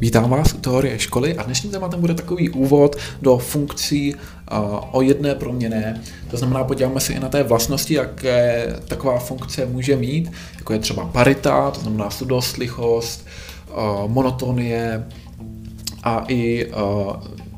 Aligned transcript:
Vítám 0.00 0.30
vás 0.30 0.52
u 0.52 0.58
teorie 0.58 0.98
školy 0.98 1.36
a 1.36 1.42
dnešním 1.42 1.72
tématem 1.72 2.00
bude 2.00 2.14
takový 2.14 2.50
úvod 2.50 2.96
do 3.22 3.38
funkcí 3.38 4.14
o 4.90 5.02
jedné 5.02 5.34
proměné. 5.34 6.00
To 6.30 6.36
znamená, 6.36 6.64
podíváme 6.64 7.00
se 7.00 7.12
i 7.12 7.20
na 7.20 7.28
té 7.28 7.42
vlastnosti, 7.42 7.94
jaké 7.94 8.66
taková 8.88 9.18
funkce 9.18 9.66
může 9.66 9.96
mít, 9.96 10.32
jako 10.58 10.72
je 10.72 10.78
třeba 10.78 11.04
parita, 11.04 11.70
to 11.70 11.80
znamená 11.80 12.10
sudostlichost, 12.10 13.26
uh, 13.70 14.10
monotonie 14.10 15.06
a 16.02 16.24
i 16.28 16.72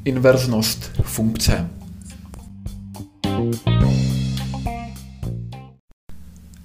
inverznost 0.05 0.91
funkce. 1.03 1.71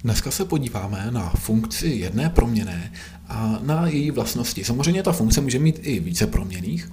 Dneska 0.03 0.31
se 0.31 0.45
podíváme 0.45 1.07
na 1.11 1.29
funkci 1.29 1.87
jedné 1.87 2.29
proměné 2.29 2.93
a 3.27 3.59
na 3.63 3.87
její 3.87 4.11
vlastnosti. 4.11 4.63
Samozřejmě 4.63 5.03
ta 5.03 5.11
funkce 5.11 5.41
může 5.41 5.59
mít 5.59 5.79
i 5.81 5.99
více 5.99 6.27
proměných, 6.27 6.91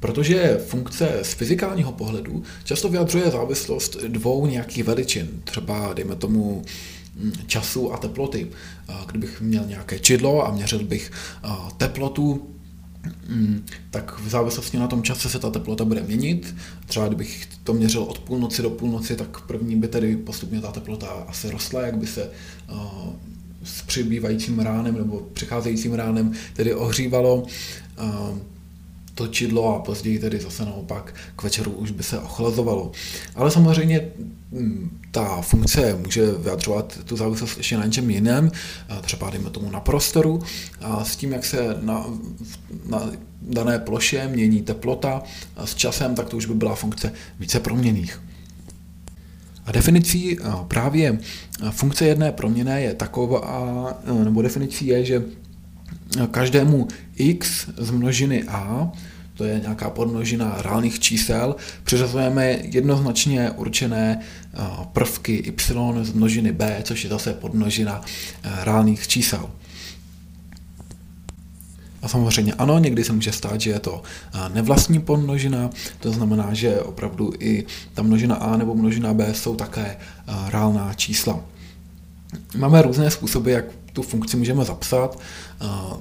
protože 0.00 0.58
funkce 0.66 1.18
z 1.22 1.32
fyzikálního 1.32 1.92
pohledu 1.92 2.42
často 2.64 2.88
vyjadřuje 2.88 3.30
závislost 3.30 3.96
dvou 3.96 4.46
nějakých 4.46 4.84
veličin, 4.84 5.28
třeba 5.44 5.92
dejme 5.94 6.16
tomu 6.16 6.62
hm, 7.16 7.32
času 7.46 7.92
a 7.92 7.96
teploty. 7.96 8.48
Kdybych 9.06 9.40
měl 9.40 9.64
nějaké 9.66 9.98
čidlo 9.98 10.46
a 10.46 10.50
měřil 10.50 10.84
bych 10.84 11.10
teplotu 11.76 12.48
Mm, 12.48 12.57
tak 13.90 14.20
v 14.20 14.28
závislosti 14.28 14.78
na 14.78 14.86
tom 14.86 15.02
čase 15.02 15.28
se 15.28 15.38
ta 15.38 15.50
teplota 15.50 15.84
bude 15.84 16.02
měnit. 16.02 16.54
Třeba 16.86 17.06
kdybych 17.06 17.48
to 17.64 17.74
měřil 17.74 18.02
od 18.02 18.18
půlnoci 18.18 18.62
do 18.62 18.70
půlnoci, 18.70 19.16
tak 19.16 19.40
první 19.40 19.76
by 19.76 19.88
tedy 19.88 20.16
postupně 20.16 20.60
ta 20.60 20.72
teplota 20.72 21.06
asi 21.06 21.50
rostla, 21.50 21.82
jak 21.82 21.98
by 21.98 22.06
se 22.06 22.30
uh, 22.72 22.78
s 23.64 23.82
přibývajícím 23.82 24.58
ránem 24.58 24.94
nebo 24.94 25.20
přicházejícím 25.32 25.94
ránem 25.94 26.32
tedy 26.52 26.74
ohřívalo. 26.74 27.42
Uh, 27.42 28.38
točidlo 29.18 29.76
a 29.76 29.78
později 29.78 30.18
tedy 30.18 30.40
zase 30.40 30.64
naopak 30.64 31.14
k 31.36 31.42
večeru 31.42 31.70
už 31.70 31.90
by 31.90 32.02
se 32.02 32.18
ochlazovalo. 32.18 32.92
Ale 33.34 33.50
samozřejmě 33.50 34.08
mm, 34.50 35.00
ta 35.10 35.40
funkce 35.40 35.98
může 36.04 36.32
vyjadřovat 36.32 36.98
tu 37.04 37.16
závislost 37.16 37.56
ještě 37.56 37.76
na 37.76 37.84
něčem 37.84 38.10
jiném, 38.10 38.50
třeba 39.00 39.30
dejme 39.30 39.50
tomu 39.50 39.70
na 39.70 39.80
prostoru, 39.80 40.42
a 40.80 41.04
s 41.04 41.16
tím, 41.16 41.32
jak 41.32 41.44
se 41.44 41.76
na, 41.82 42.06
na 42.86 43.10
dané 43.42 43.78
ploše 43.78 44.28
mění 44.28 44.62
teplota 44.62 45.22
s 45.64 45.74
časem, 45.74 46.14
tak 46.14 46.28
to 46.28 46.36
už 46.36 46.46
by 46.46 46.54
byla 46.54 46.74
funkce 46.74 47.12
více 47.38 47.60
proměných. 47.60 48.22
A 49.64 49.72
definicí 49.72 50.38
právě 50.68 51.18
funkce 51.70 52.06
jedné 52.06 52.32
proměné 52.32 52.82
je 52.82 52.94
taková, 52.94 53.98
nebo 54.24 54.42
definicí 54.42 54.86
je, 54.86 55.04
že 55.04 55.22
každému 56.30 56.88
x 57.16 57.68
z 57.76 57.90
množiny 57.90 58.44
a, 58.44 58.92
to 59.38 59.44
je 59.44 59.60
nějaká 59.60 59.90
podmnožina 59.90 60.62
reálných 60.62 61.00
čísel, 61.00 61.56
přiřazujeme 61.84 62.58
jednoznačně 62.62 63.50
určené 63.50 64.20
eh, 64.20 64.58
prvky 64.92 65.34
y 65.34 66.04
z 66.04 66.12
množiny 66.12 66.52
b, 66.52 66.80
což 66.82 67.04
je 67.04 67.10
zase 67.10 67.32
podmnožina 67.32 68.02
eh, 68.42 68.64
reálných 68.64 69.08
čísel. 69.08 69.50
A 72.02 72.08
samozřejmě 72.08 72.54
ano, 72.54 72.78
někdy 72.78 73.04
se 73.04 73.12
může 73.12 73.32
stát, 73.32 73.60
že 73.60 73.70
je 73.70 73.78
to 73.80 74.02
eh, 74.02 74.48
nevlastní 74.54 75.00
podmnožina, 75.00 75.70
to 76.00 76.12
znamená, 76.12 76.54
že 76.54 76.80
opravdu 76.80 77.32
i 77.40 77.64
ta 77.94 78.02
množina 78.02 78.34
a 78.36 78.56
nebo 78.56 78.74
množina 78.74 79.14
b 79.14 79.34
jsou 79.34 79.56
také 79.56 79.96
reálná 80.48 80.94
čísla. 80.94 81.40
Máme 82.56 82.82
různé 82.82 83.10
způsoby, 83.10 83.52
jak 83.52 83.64
tu 83.98 84.02
funkci 84.02 84.36
můžeme 84.36 84.64
zapsat. 84.64 85.18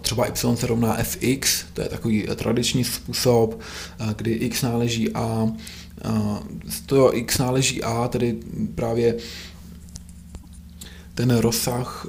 Třeba 0.02 0.28
y 0.28 0.58
se 0.58 0.67
rovná 0.67 0.98
fx, 1.03 1.66
to 1.73 1.81
je 1.81 1.90
takový 1.90 2.28
tradiční 2.36 2.84
způsob, 2.84 3.60
kdy 4.16 4.32
x 4.32 4.61
náleží 4.61 5.14
a. 5.14 5.48
To 6.86 7.16
x 7.17 7.38
náleží 7.38 7.83
a, 7.83 8.08
tedy 8.08 8.38
právě 8.76 9.16
ten 11.16 11.38
rozsah 11.38 12.08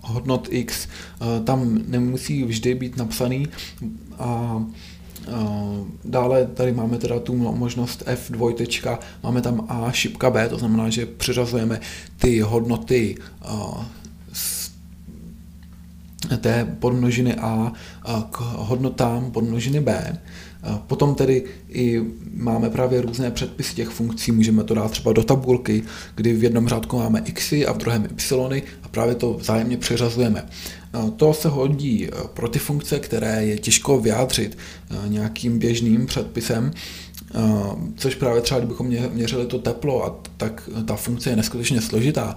hodnot 0.00 0.48
x 0.50 0.88
tam 1.44 1.78
nemusí 1.86 2.44
vždy 2.44 2.74
být 2.74 2.96
napsaný. 2.96 3.48
A 4.18 4.62
Dále 6.04 6.46
tady 6.46 6.72
máme 6.72 6.98
teda 6.98 7.20
tu 7.20 7.36
možnost 7.36 8.02
F2, 8.06 8.98
máme 9.22 9.40
tam 9.42 9.66
A 9.68 9.92
šipka 9.92 10.30
B, 10.30 10.48
to 10.48 10.58
znamená, 10.58 10.90
že 10.90 11.06
přiřazujeme 11.06 11.80
ty 12.16 12.40
hodnoty 12.40 13.16
té 16.36 16.76
podmnožiny 16.78 17.34
A 17.34 17.72
k 18.30 18.36
hodnotám 18.40 19.30
podmnožiny 19.30 19.80
B. 19.80 20.18
Potom 20.86 21.14
tedy 21.14 21.44
i 21.68 22.02
máme 22.34 22.70
právě 22.70 23.00
různé 23.00 23.30
předpisy 23.30 23.74
těch 23.74 23.88
funkcí, 23.88 24.32
můžeme 24.32 24.64
to 24.64 24.74
dát 24.74 24.90
třeba 24.90 25.12
do 25.12 25.24
tabulky, 25.24 25.82
kdy 26.14 26.32
v 26.32 26.44
jednom 26.44 26.68
řádku 26.68 26.98
máme 26.98 27.20
xy 27.20 27.66
a 27.66 27.72
v 27.72 27.78
druhém 27.78 28.04
y 28.04 28.62
a 28.82 28.88
právě 28.88 29.14
to 29.14 29.34
vzájemně 29.34 29.76
přeřazujeme. 29.76 30.46
To 31.16 31.34
se 31.34 31.48
hodí 31.48 32.08
pro 32.34 32.48
ty 32.48 32.58
funkce, 32.58 32.98
které 32.98 33.44
je 33.44 33.58
těžko 33.58 34.00
vyjádřit 34.00 34.58
nějakým 35.06 35.58
běžným 35.58 36.06
předpisem, 36.06 36.72
což 37.96 38.14
právě 38.14 38.42
třeba, 38.42 38.60
kdybychom 38.60 38.86
měřili 39.12 39.46
to 39.46 39.58
teplo, 39.58 40.04
a 40.04 40.16
tak 40.36 40.70
ta 40.84 40.96
funkce 40.96 41.30
je 41.30 41.36
neskutečně 41.36 41.80
složitá, 41.80 42.36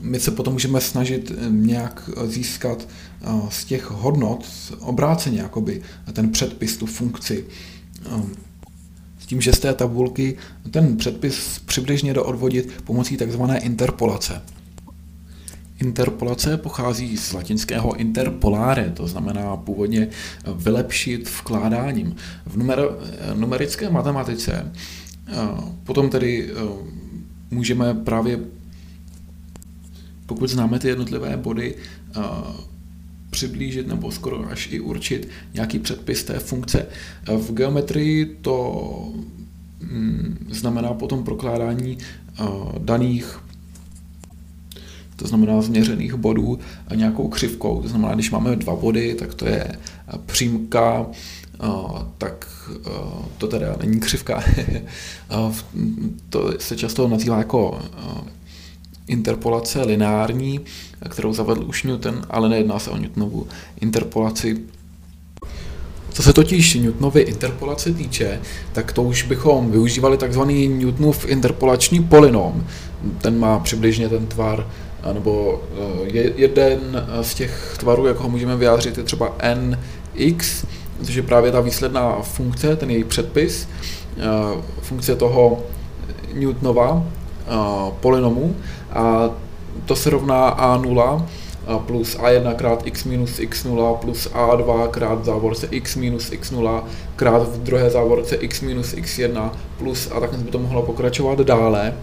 my 0.00 0.20
se 0.20 0.30
potom 0.30 0.52
můžeme 0.52 0.80
snažit 0.80 1.32
nějak 1.48 2.10
získat 2.24 2.88
z 3.48 3.64
těch 3.64 3.90
hodnot 3.90 4.46
obráceně 4.80 5.40
jakoby 5.40 5.82
ten 6.12 6.30
předpis, 6.30 6.76
tu 6.76 6.86
funkci. 6.86 7.44
S 9.20 9.26
tím, 9.26 9.40
že 9.40 9.52
z 9.52 9.58
té 9.58 9.74
tabulky 9.74 10.36
ten 10.70 10.96
předpis 10.96 11.58
přibližně 11.58 12.14
doodvodit 12.14 12.82
pomocí 12.84 13.16
takzvané 13.16 13.58
interpolace. 13.58 14.42
Interpolace 15.80 16.56
pochází 16.56 17.16
z 17.16 17.32
latinského 17.32 17.96
interpolare, 17.96 18.92
to 18.96 19.08
znamená 19.08 19.56
původně 19.56 20.08
vylepšit 20.54 21.30
vkládáním. 21.40 22.16
V 22.46 22.56
numer, 22.56 22.88
numerické 23.34 23.90
matematice 23.90 24.72
potom 25.84 26.10
tedy 26.10 26.50
můžeme 27.50 27.94
právě, 27.94 28.40
pokud 30.26 30.46
známe 30.46 30.78
ty 30.78 30.88
jednotlivé 30.88 31.36
body, 31.36 31.74
přiblížit 33.30 33.86
nebo 33.86 34.10
skoro 34.10 34.50
až 34.50 34.68
i 34.72 34.80
určit 34.80 35.28
nějaký 35.54 35.78
předpis 35.78 36.24
té 36.24 36.38
funkce. 36.38 36.86
V 37.26 37.52
geometrii 37.52 38.38
to 38.42 39.12
mm, 39.80 40.46
znamená 40.50 40.94
potom 40.94 41.24
prokládání 41.24 41.98
daných 42.78 43.40
to 45.16 45.26
znamená 45.26 45.62
změřených 45.62 46.14
bodů 46.14 46.58
nějakou 46.94 47.28
křivkou. 47.28 47.82
To 47.82 47.88
znamená, 47.88 48.14
když 48.14 48.30
máme 48.30 48.56
dva 48.56 48.76
body, 48.76 49.14
tak 49.14 49.34
to 49.34 49.46
je 49.46 49.72
přímka, 50.26 51.06
tak 52.18 52.48
to 53.38 53.46
teda 53.46 53.76
není 53.80 54.00
křivka. 54.00 54.44
to 56.28 56.52
se 56.58 56.76
často 56.76 57.08
nazývá 57.08 57.38
jako 57.38 57.82
interpolace 59.08 59.82
lineární, 59.82 60.60
kterou 61.08 61.32
zavedl 61.32 61.64
už 61.66 61.82
Newton, 61.82 62.22
ale 62.30 62.48
nejedná 62.48 62.78
se 62.78 62.90
o 62.90 62.96
Newtonovu 62.96 63.46
interpolaci. 63.80 64.56
Co 66.12 66.22
se 66.22 66.32
totiž 66.32 66.74
Newtonovy 66.74 67.20
interpolace 67.20 67.92
týče, 67.92 68.40
tak 68.72 68.92
to 68.92 69.02
už 69.02 69.22
bychom 69.22 69.70
využívali 69.70 70.16
takzvaný 70.16 70.68
Newtonův 70.68 71.28
interpolační 71.28 72.04
polynom. 72.04 72.64
Ten 73.18 73.38
má 73.38 73.58
přibližně 73.58 74.08
ten 74.08 74.26
tvar, 74.26 74.66
nebo 75.12 75.62
eh, 76.06 76.32
jeden 76.36 77.06
z 77.22 77.34
těch 77.34 77.76
tvarů, 77.78 78.06
jak 78.06 78.16
ho 78.16 78.28
můžeme 78.28 78.56
vyjádřit, 78.56 78.98
je 78.98 79.04
třeba 79.04 79.36
nx, 79.54 80.64
což 81.02 81.14
je 81.14 81.22
právě 81.22 81.52
ta 81.52 81.60
výsledná 81.60 82.22
funkce, 82.22 82.76
ten 82.76 82.90
její 82.90 83.04
předpis, 83.04 83.68
eh, 84.16 84.22
funkce 84.80 85.16
toho 85.16 85.62
Newtonova 86.34 87.04
polynomu 88.00 88.56
a 88.94 89.30
to 89.86 89.96
se 89.96 90.10
rovná 90.10 90.56
A0 90.56 91.24
plus 91.86 92.16
A1 92.18 92.54
krát 92.54 92.86
x 92.86 93.04
minus 93.04 93.38
x0 93.38 93.96
plus 93.96 94.28
A2 94.32 94.88
krát 94.88 95.20
v 95.20 95.24
závorce 95.24 95.66
x 95.70 95.96
minus 95.96 96.30
x0 96.30 96.82
krát 97.16 97.48
v 97.48 97.58
druhé 97.62 97.90
závorce 97.90 98.36
x 98.36 98.60
minus 98.60 98.94
x1 98.94 99.50
plus 99.78 100.08
a 100.12 100.20
tak 100.20 100.32
by 100.38 100.50
to 100.50 100.58
mohlo 100.58 100.82
pokračovat 100.82 101.40
dále, 101.40 101.94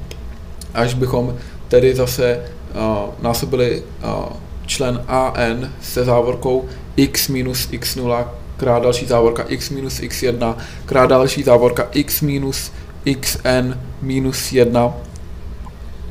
až 0.73 0.93
bychom 0.93 1.35
tedy 1.67 1.95
zase 1.95 2.39
uh, 2.75 3.09
násobili 3.21 3.83
uh, 4.03 4.25
člen 4.65 5.03
AN 5.07 5.71
se 5.81 6.05
závorkou 6.05 6.65
x 6.95 7.27
minus 7.27 7.69
x0 7.69 8.27
krát 8.57 8.83
další 8.83 9.05
závorka 9.05 9.43
x 9.47 9.69
minus 9.69 9.99
x1 9.99 10.55
krát 10.85 11.09
další 11.09 11.43
závorka 11.43 11.87
x 11.91 12.21
minus 12.21 12.71
xn 13.21 13.77
minus 14.01 14.51
1 14.51 14.93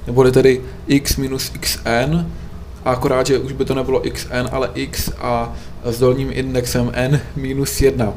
neboli 0.07 0.33
tedy 0.33 0.61
x 0.87 1.17
minus 1.17 1.53
xn 1.61 2.27
a 2.85 2.91
akorát, 2.91 3.27
že 3.27 3.39
už 3.39 3.53
by 3.53 3.65
to 3.65 3.75
nebylo 3.75 4.03
xn, 4.13 4.49
ale 4.53 4.71
x 4.75 5.11
a 5.19 5.53
s 5.85 5.99
dolním 5.99 6.29
indexem 6.33 6.91
n 6.95 7.21
minus 7.37 7.81
1. 7.81 8.15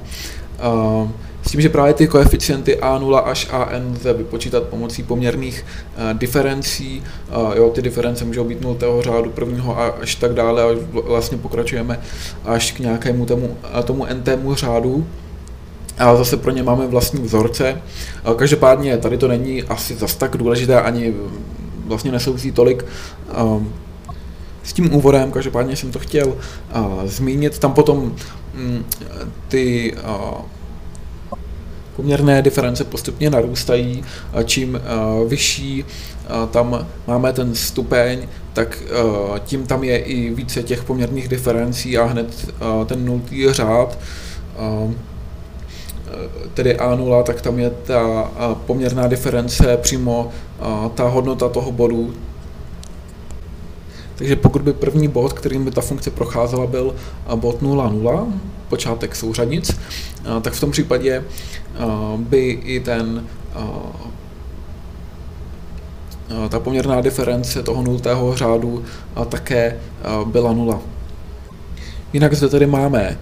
S 1.43 1.51
tím, 1.51 1.61
že 1.61 1.69
právě 1.69 1.93
ty 1.93 2.07
koeficienty 2.07 2.77
A0 2.81 3.21
až 3.25 3.47
AN 3.51 3.91
lze 3.91 4.13
vypočítat 4.13 4.63
pomocí 4.63 5.03
poměrných 5.03 5.65
uh, 5.65 6.19
diferencí. 6.19 7.03
Uh, 7.35 7.55
jo, 7.55 7.69
ty 7.69 7.81
diference 7.81 8.25
můžou 8.25 8.43
být 8.43 8.61
nultého 8.61 9.01
řádu 9.01 9.29
prvního 9.29 9.79
a 9.79 9.87
až 9.87 10.15
tak 10.15 10.33
dále, 10.33 10.63
až 10.63 10.77
vlastně 10.91 11.37
pokračujeme 11.37 11.99
až 12.45 12.71
k 12.71 12.79
nějakému 12.79 13.25
tomu, 13.25 13.57
tomu 13.83 14.07
ntému 14.13 14.55
řádu. 14.55 15.07
A 15.97 16.15
zase 16.15 16.37
pro 16.37 16.51
ně 16.51 16.63
máme 16.63 16.87
vlastní 16.87 17.21
vzorce. 17.23 17.81
Uh, 18.27 18.33
každopádně 18.33 18.97
tady 18.97 19.17
to 19.17 19.27
není 19.27 19.63
asi 19.63 19.95
zas 19.95 20.15
tak 20.15 20.37
důležité, 20.37 20.81
ani 20.81 21.13
vlastně 21.85 22.11
nesouvisí 22.11 22.51
tolik 22.51 22.85
uh, 23.43 23.63
s 24.63 24.73
tím 24.73 24.93
úvodem, 24.95 25.31
každopádně 25.31 25.75
jsem 25.75 25.91
to 25.91 25.99
chtěl 25.99 26.27
uh, 26.27 27.05
zmínit. 27.05 27.59
Tam 27.59 27.73
potom 27.73 27.97
um, 27.97 28.85
ty 29.47 29.93
uh, 29.93 30.37
poměrné 31.95 32.41
diference 32.41 32.83
postupně 32.83 33.29
narůstají 33.29 34.03
čím 34.43 34.79
uh, 35.21 35.29
vyšší 35.29 35.85
tam 36.51 36.87
máme 37.07 37.33
ten 37.33 37.55
stupeň, 37.55 38.27
tak 38.53 38.83
tím 39.45 39.65
tam 39.65 39.83
je 39.83 39.97
i 39.97 40.33
více 40.33 40.63
těch 40.63 40.83
poměrných 40.83 41.27
diferencí 41.27 41.97
a 41.97 42.05
hned 42.05 42.53
ten 42.85 43.05
nultý 43.05 43.53
řád 43.53 43.99
uh, 44.85 44.93
tedy 46.53 46.77
A0, 46.77 47.23
tak 47.23 47.41
tam 47.41 47.59
je 47.59 47.69
ta 47.69 48.31
poměrná 48.65 49.07
diference 49.07 49.77
přímo 49.77 50.29
ta 50.95 51.07
hodnota 51.07 51.49
toho 51.49 51.71
bodu, 51.71 52.13
takže 54.15 54.35
pokud 54.35 54.61
by 54.61 54.73
první 54.73 55.07
bod, 55.07 55.33
kterým 55.33 55.65
by 55.65 55.71
ta 55.71 55.81
funkce 55.81 56.11
procházela, 56.11 56.67
byl 56.67 56.95
bod 57.35 57.61
0,0, 57.61 58.27
počátek 58.69 59.15
souřadnic, 59.15 59.79
tak 60.41 60.53
v 60.53 60.59
tom 60.59 60.71
případě 60.71 61.23
by 62.17 62.49
i 62.49 62.79
ten 62.79 63.27
ta 66.49 66.59
poměrná 66.59 67.01
diference 67.01 67.63
toho 67.63 67.83
nultého 67.83 68.35
řádu 68.35 68.83
také 69.29 69.79
byla 70.25 70.53
nula. 70.53 70.81
Jinak 72.13 72.33
zde 72.33 72.49
tedy 72.49 72.65
máme 72.65 73.17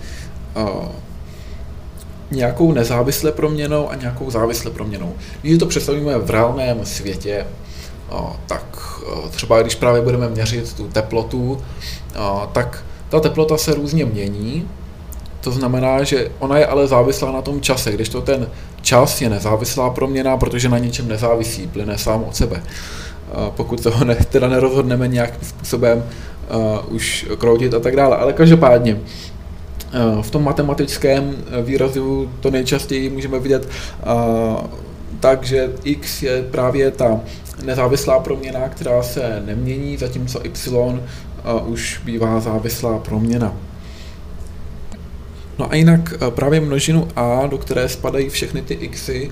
nějakou 2.31 2.71
nezávislé 2.71 3.31
proměnou 3.31 3.89
a 3.89 3.95
nějakou 3.95 4.31
závislé 4.31 4.71
proměnou. 4.71 5.13
Když 5.41 5.59
to 5.59 5.65
představíme 5.65 6.17
v 6.17 6.29
reálném 6.29 6.85
světě, 6.85 7.47
tak 8.47 8.77
třeba 9.29 9.61
když 9.61 9.75
právě 9.75 10.01
budeme 10.01 10.29
měřit 10.29 10.73
tu 10.73 10.87
teplotu, 10.87 11.61
tak 12.51 12.83
ta 13.09 13.19
teplota 13.19 13.57
se 13.57 13.73
různě 13.73 14.05
mění, 14.05 14.67
to 15.41 15.51
znamená, 15.51 16.03
že 16.03 16.31
ona 16.39 16.57
je 16.57 16.67
ale 16.67 16.87
závislá 16.87 17.31
na 17.31 17.41
tom 17.41 17.61
čase, 17.61 17.91
když 17.91 18.09
to 18.09 18.21
ten 18.21 18.47
čas 18.81 19.21
je 19.21 19.29
nezávislá 19.29 19.89
proměna, 19.89 20.37
protože 20.37 20.69
na 20.69 20.77
něčem 20.77 21.07
nezávisí, 21.07 21.67
plyne 21.67 21.97
sám 21.97 22.23
od 22.23 22.35
sebe. 22.35 22.63
Pokud 23.55 23.83
toho 23.83 24.05
ne, 24.05 24.15
teda 24.15 24.47
nerozhodneme 24.47 25.07
nějakým 25.07 25.47
způsobem 25.47 26.03
uh, 26.85 26.95
už 26.95 27.27
kroutit 27.37 27.73
a 27.73 27.79
tak 27.79 27.95
dále. 27.95 28.17
Ale 28.17 28.33
každopádně, 28.33 28.99
v 30.21 30.31
tom 30.31 30.43
matematickém 30.43 31.35
výrazu 31.61 32.31
to 32.39 32.51
nejčastěji 32.51 33.09
můžeme 33.09 33.39
vidět 33.39 33.69
uh, 33.69 34.67
tak, 35.19 35.43
že 35.43 35.69
x 35.83 36.23
je 36.23 36.43
právě 36.51 36.91
ta 36.91 37.19
nezávislá 37.63 38.19
proměna, 38.19 38.69
která 38.69 39.03
se 39.03 39.43
nemění, 39.45 39.97
zatímco 39.97 40.45
y 40.45 40.51
už 41.65 42.01
bývá 42.05 42.39
závislá 42.39 42.99
proměna. 42.99 43.53
No 45.59 45.71
a 45.71 45.75
jinak 45.75 46.13
právě 46.29 46.61
množinu 46.61 47.07
a, 47.15 47.47
do 47.47 47.57
které 47.57 47.89
spadají 47.89 48.29
všechny 48.29 48.61
ty 48.61 48.75
xy, 48.75 49.31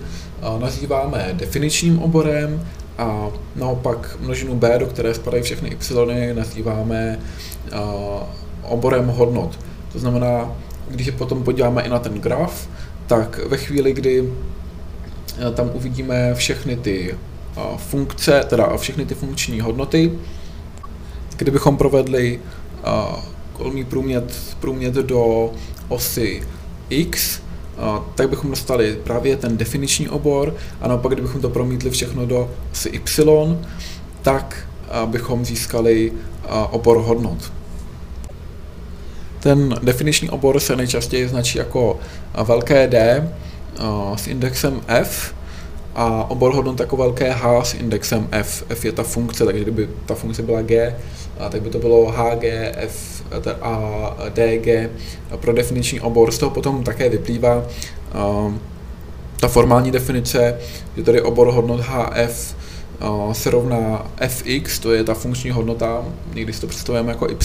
nazýváme 0.60 1.30
definičním 1.34 2.00
oborem 2.00 2.68
a 2.98 3.28
naopak 3.56 4.18
množinu 4.20 4.56
b, 4.56 4.80
do 4.80 4.86
které 4.86 5.14
spadají 5.14 5.44
všechny 5.44 5.70
y, 5.70 6.34
nazýváme 6.34 7.20
oborem 8.64 9.08
hodnot. 9.08 9.60
To 9.92 10.00
znamená, 10.00 10.52
když 10.88 11.06
se 11.06 11.12
potom 11.12 11.44
podíváme 11.44 11.82
i 11.82 11.90
na 11.90 12.00
ten 12.00 12.14
graf, 12.14 12.70
tak 13.08 13.40
ve 13.48 13.58
chvíli, 13.58 13.94
kdy 13.94 14.34
tam 15.54 15.70
uvidíme 15.74 16.34
všechny 16.36 16.76
ty 16.76 17.16
funkce, 17.78 18.44
teda 18.50 18.78
všechny 18.78 19.06
ty 19.06 19.16
funkční 19.16 19.60
hodnoty. 19.60 20.12
Kdybychom 21.38 21.78
provedli 21.78 22.40
kolmý 23.54 23.86
průmět, 23.86 24.56
průmět 24.60 24.94
do 24.94 25.52
osy 25.88 26.44
x, 26.90 27.42
tak 28.16 28.30
bychom 28.30 28.50
dostali 28.50 29.00
právě 29.04 29.38
ten 29.38 29.58
definiční 29.58 30.10
obor 30.10 30.56
a 30.82 30.88
naopak, 30.88 31.14
kdybychom 31.14 31.42
to 31.42 31.50
promítli 31.50 31.90
všechno 31.90 32.26
do 32.26 32.52
osy 32.72 32.90
y, 32.90 33.58
tak 34.22 34.68
bychom 35.06 35.46
získali 35.46 36.12
obor 36.70 36.98
hodnot. 36.98 37.52
Ten 39.40 39.76
definiční 39.84 40.30
obor 40.30 40.60
se 40.60 40.76
nejčastěji 40.76 41.28
značí 41.28 41.58
jako 41.58 42.00
velké 42.44 42.88
D 42.88 43.30
s 44.16 44.28
indexem 44.28 44.82
f 44.88 45.34
a 45.96 46.30
obor 46.30 46.54
hodnot 46.56 46.80
jako 46.80 46.98
velké 46.98 47.32
H 47.32 47.64
s 47.64 47.74
indexem 47.74 48.28
F. 48.32 48.64
F 48.70 48.86
je 48.86 48.92
ta 48.92 49.04
funkce, 49.04 49.46
takže 49.46 49.62
kdyby 49.62 49.90
ta 50.06 50.16
funkce 50.16 50.42
byla 50.42 50.62
G, 50.62 50.96
tak 51.50 51.62
by 51.62 51.70
to 51.70 51.80
bylo 51.80 52.12
HG, 52.12 52.44
F 52.74 53.24
a 53.62 54.16
DG 54.30 54.90
pro 55.36 55.54
definiční 55.54 56.02
obor. 56.02 56.32
Z 56.32 56.38
toho 56.38 56.50
potom 56.50 56.84
také 56.84 57.10
vyplývá 57.10 57.64
ta 59.40 59.48
formální 59.48 59.92
definice, 59.92 60.58
že 60.98 61.04
tady 61.04 61.22
obor 61.22 61.48
hodnot 61.48 61.80
HF 61.80 62.56
se 63.32 63.50
rovná 63.50 64.12
fx, 64.28 64.80
to 64.80 64.94
je 64.94 65.04
ta 65.04 65.14
funkční 65.14 65.52
hodnota, 65.52 66.06
někdy 66.34 66.54
si 66.54 66.62
to 66.62 66.68
představujeme 66.68 67.12
jako 67.12 67.28
y, 67.30 67.36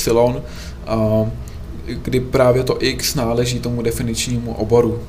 kdy 1.87 2.21
právě 2.21 2.65
to 2.65 2.77
x 2.85 3.15
náleží 3.15 3.61
tomu 3.61 3.83
definičnímu 3.83 4.55
oboru. 4.55 5.01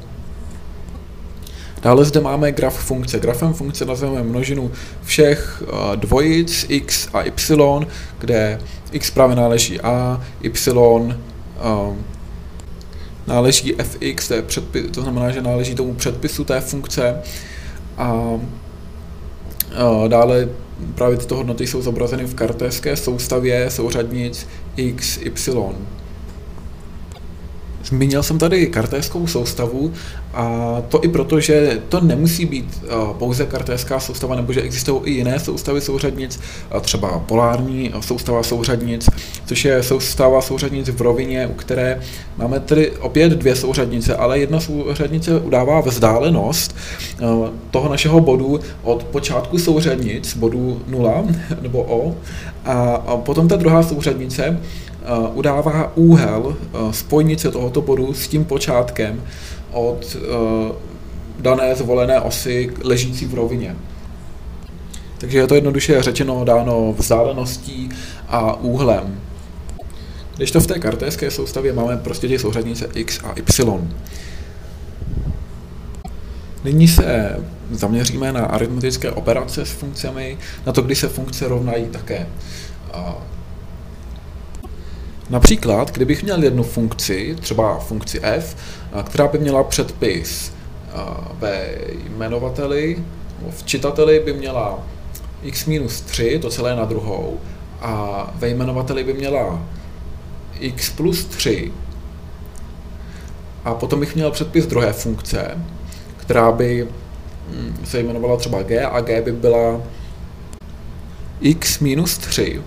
Dále 1.85 2.05
zde 2.05 2.21
máme 2.21 2.51
graf 2.51 2.77
funkce. 2.77 3.19
Grafem 3.19 3.53
funkce 3.53 3.85
nazveme 3.85 4.23
množinu 4.23 4.71
všech 5.03 5.63
eh, 5.67 5.95
dvojic 5.95 6.65
x 6.69 7.09
a 7.13 7.21
y, 7.21 7.87
kde 8.19 8.59
x 8.91 9.11
právě 9.11 9.35
náleží 9.35 9.81
a, 9.81 10.21
y 10.41 11.15
eh, 11.59 11.95
náleží 13.27 13.75
fx, 13.83 14.27
to, 14.27 14.33
je 14.33 14.41
předpis, 14.41 14.85
to 14.91 15.01
znamená, 15.01 15.31
že 15.31 15.41
náleží 15.41 15.75
tomu 15.75 15.93
předpisu 15.93 16.43
té 16.43 16.61
funkce 16.61 17.21
a 17.97 18.39
eh, 19.71 20.09
dále 20.09 20.49
právě 20.95 21.17
tyto 21.17 21.35
hodnoty 21.35 21.67
jsou 21.67 21.81
zobrazeny 21.81 22.25
v 22.25 22.35
kartéské 22.35 22.95
soustavě 22.95 23.69
souřadnic 23.69 24.47
x, 24.75 25.17
y. 25.17 25.75
Zmínil 27.85 28.23
jsem 28.23 28.37
tady 28.39 28.67
kartéskou 28.67 29.27
soustavu 29.27 29.93
a 30.33 30.75
to 30.89 31.03
i 31.03 31.07
proto, 31.07 31.39
že 31.39 31.81
to 31.89 32.01
nemusí 32.01 32.45
být 32.45 32.83
eh, 32.83 32.87
pouze 33.19 33.45
kartéská 33.45 33.99
soustava, 33.99 34.35
nebo 34.35 34.53
že 34.53 34.61
existují 34.61 35.01
i 35.05 35.11
jiné 35.11 35.39
soustavy 35.39 35.81
souřadnic, 35.81 36.39
eh, 36.77 36.81
třeba 36.81 37.19
polární 37.19 37.93
soustava 37.99 38.43
souřadnic, 38.43 39.09
což 39.45 39.65
je 39.65 39.83
soustava 39.83 40.41
souřadnic 40.41 40.89
v 40.89 41.01
rovině, 41.01 41.47
u 41.47 41.53
které 41.53 42.01
máme 42.37 42.59
tedy 42.59 42.91
opět 42.91 43.31
dvě 43.31 43.55
souřadnice, 43.55 44.15
ale 44.15 44.39
jedna 44.39 44.59
souřadnice 44.59 45.39
udává 45.39 45.81
vzdálenost 45.81 46.75
eh, 46.75 47.25
toho 47.71 47.89
našeho 47.89 48.19
bodu 48.19 48.59
od 48.83 49.03
počátku 49.03 49.57
souřadnic, 49.57 50.37
bodu 50.37 50.81
0 50.87 51.23
nebo 51.61 51.83
O, 51.83 52.15
a 52.65 53.17
potom 53.17 53.47
ta 53.47 53.55
druhá 53.55 53.83
souřadnice 53.83 54.57
Eh, 54.94 54.94
udává 55.33 55.91
úhel 55.95 56.55
eh, 56.57 56.93
spojnice 56.93 57.51
tohoto 57.51 57.81
bodu 57.81 58.13
s 58.13 58.27
tím 58.27 58.45
počátkem 58.45 59.23
od 59.71 60.17
eh, 60.17 60.75
dané 61.39 61.75
zvolené 61.75 62.21
osy 62.21 62.73
ležící 62.83 63.25
v 63.25 63.33
rovině. 63.33 63.75
Takže 65.17 65.37
je 65.37 65.47
to 65.47 65.55
jednoduše 65.55 66.01
řečeno 66.01 66.45
dáno 66.45 66.93
vzdáleností 66.97 67.89
a 68.27 68.55
úhlem. 68.55 69.19
Když 70.35 70.51
to 70.51 70.59
v 70.59 70.67
té 70.67 70.79
kartéské 70.79 71.31
soustavě 71.31 71.73
máme 71.73 71.97
prostě 71.97 72.27
ty 72.27 72.39
souřadnice 72.39 72.87
x 72.95 73.19
a 73.23 73.33
y. 73.35 73.87
Nyní 76.63 76.87
se 76.87 77.37
zaměříme 77.71 78.31
na 78.31 78.45
aritmetické 78.45 79.11
operace 79.11 79.65
s 79.65 79.71
funkcemi, 79.71 80.37
na 80.65 80.73
to, 80.73 80.81
kdy 80.81 80.95
se 80.95 81.07
funkce 81.07 81.47
rovnají 81.47 81.85
také. 81.85 82.27
Například, 85.29 85.91
kdybych 85.91 86.23
měl 86.23 86.43
jednu 86.43 86.63
funkci, 86.63 87.35
třeba 87.39 87.79
funkci 87.79 88.19
f, 88.21 88.55
která 89.03 89.27
by 89.27 89.37
měla 89.37 89.63
předpis 89.63 90.53
ve 91.39 91.65
jmenovateli, 92.05 93.03
v 93.49 93.63
čitateli 93.63 94.21
by 94.25 94.33
měla 94.33 94.79
x 95.43 95.65
minus 95.65 96.01
3, 96.01 96.39
to 96.41 96.49
celé 96.49 96.75
na 96.75 96.85
druhou, 96.85 97.39
a 97.81 98.33
ve 98.35 98.49
jmenovateli 98.49 99.03
by 99.03 99.13
měla 99.13 99.63
x 100.59 100.89
plus 100.89 101.25
3 101.25 101.71
a 103.65 103.73
potom 103.73 103.99
bych 103.99 104.15
měl 104.15 104.31
předpis 104.31 104.65
druhé 104.65 104.93
funkce, 104.93 105.57
která 106.17 106.51
by 106.51 106.87
hm, 107.49 107.77
se 107.83 107.99
jmenovala 107.99 108.37
třeba 108.37 108.63
g 108.63 108.85
a 108.85 109.01
g 109.01 109.21
by 109.21 109.31
byla 109.31 109.81
x 111.41 111.79
minus 111.79 112.17
3. 112.17 112.61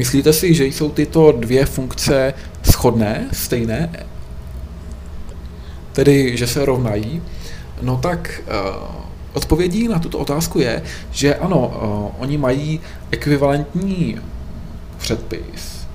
Myslíte 0.00 0.32
si, 0.32 0.54
že 0.54 0.64
jsou 0.64 0.90
tyto 0.90 1.32
dvě 1.32 1.66
funkce 1.66 2.34
shodné, 2.64 3.28
stejné? 3.32 4.06
Tedy, 5.92 6.36
že 6.36 6.46
se 6.46 6.64
rovnají? 6.64 7.22
No 7.82 7.96
tak 7.96 8.42
uh, 8.46 9.04
odpovědí 9.32 9.88
na 9.88 9.98
tuto 9.98 10.18
otázku 10.18 10.60
je, 10.60 10.82
že 11.10 11.34
ano, 11.34 11.58
uh, 11.58 12.22
oni 12.22 12.38
mají 12.38 12.80
ekvivalentní 13.10 14.20
předpis. 14.98 15.86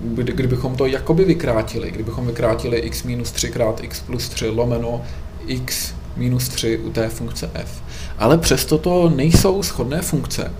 Kdy, 0.00 0.32
kdybychom 0.32 0.76
to 0.76 0.86
jakoby 0.86 1.24
vykrátili, 1.24 1.90
kdybychom 1.90 2.26
vykrátili 2.26 2.78
x 2.78 3.02
minus 3.02 3.32
3 3.32 3.50
krát 3.50 3.84
x 3.84 4.00
plus 4.00 4.28
3 4.28 4.48
lomeno 4.48 5.02
x 5.46 5.94
minus 6.16 6.48
3 6.48 6.78
u 6.78 6.90
té 6.90 7.08
funkce 7.08 7.50
f. 7.54 7.82
Ale 8.18 8.38
přesto 8.38 8.78
to 8.78 9.08
nejsou 9.08 9.62
shodné 9.62 10.02
funkce. 10.02 10.50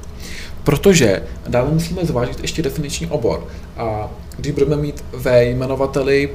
Protože 0.64 1.22
dále 1.48 1.70
musíme 1.70 2.04
zvážit 2.04 2.40
ještě 2.40 2.62
definiční 2.62 3.06
obor. 3.06 3.46
A 3.76 4.10
když 4.36 4.52
budeme 4.52 4.76
mít 4.76 5.04
ve 5.12 5.44
jmenovateli 5.44 6.30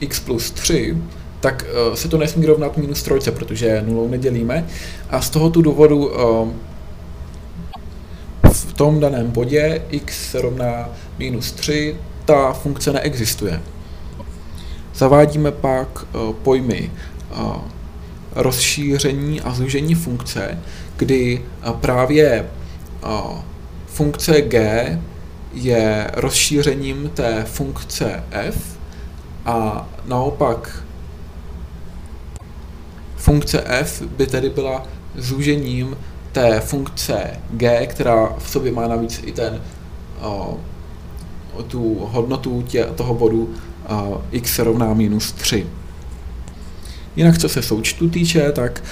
x 0.00 0.20
plus 0.20 0.50
3, 0.50 0.96
tak 1.40 1.64
uh, 1.88 1.94
se 1.94 2.08
to 2.08 2.18
nesmí 2.18 2.46
rovnat 2.46 2.76
minus 2.76 3.02
trojce, 3.02 3.32
protože 3.32 3.84
nulou 3.86 4.08
nedělíme. 4.08 4.66
A 5.10 5.20
z 5.20 5.30
tohoto 5.30 5.62
důvodu 5.62 6.06
uh, 6.06 6.48
v 8.52 8.72
tom 8.72 9.00
daném 9.00 9.30
bodě 9.30 9.82
x 9.90 10.30
se 10.30 10.42
rovná 10.42 10.88
minus 11.18 11.52
3, 11.52 11.96
ta 12.24 12.52
funkce 12.52 12.92
neexistuje. 12.92 13.62
Zavádíme 14.94 15.52
pak 15.52 15.88
uh, 16.02 16.32
pojmy 16.32 16.90
rozšíření 18.34 19.40
a 19.40 19.54
zúžení 19.54 19.94
funkce, 19.94 20.58
kdy 20.96 21.42
právě 21.80 22.46
funkce 23.96 24.40
g 24.42 24.98
je 25.52 26.10
rozšířením 26.14 27.10
té 27.14 27.44
funkce 27.44 28.24
f 28.30 28.78
a 29.44 29.88
naopak 30.06 30.84
funkce 33.16 33.62
f 33.66 34.02
by 34.02 34.26
tedy 34.26 34.50
byla 34.50 34.86
zúžením 35.14 35.96
té 36.32 36.60
funkce 36.60 37.40
g, 37.50 37.86
která 37.86 38.34
v 38.38 38.50
sobě 38.50 38.72
má 38.72 38.88
navíc 38.88 39.20
i 39.24 39.32
ten 39.32 39.62
o, 40.20 40.58
tu 41.66 41.98
hodnotu 42.00 42.62
tě, 42.62 42.84
toho 42.84 43.14
bodu 43.14 43.54
o, 43.88 44.22
x 44.30 44.58
rovná 44.58 44.94
minus 44.94 45.32
3. 45.32 45.66
Jinak 47.16 47.38
co 47.38 47.48
se 47.48 47.62
součtu 47.62 48.08
týče, 48.08 48.52
tak 48.52 48.82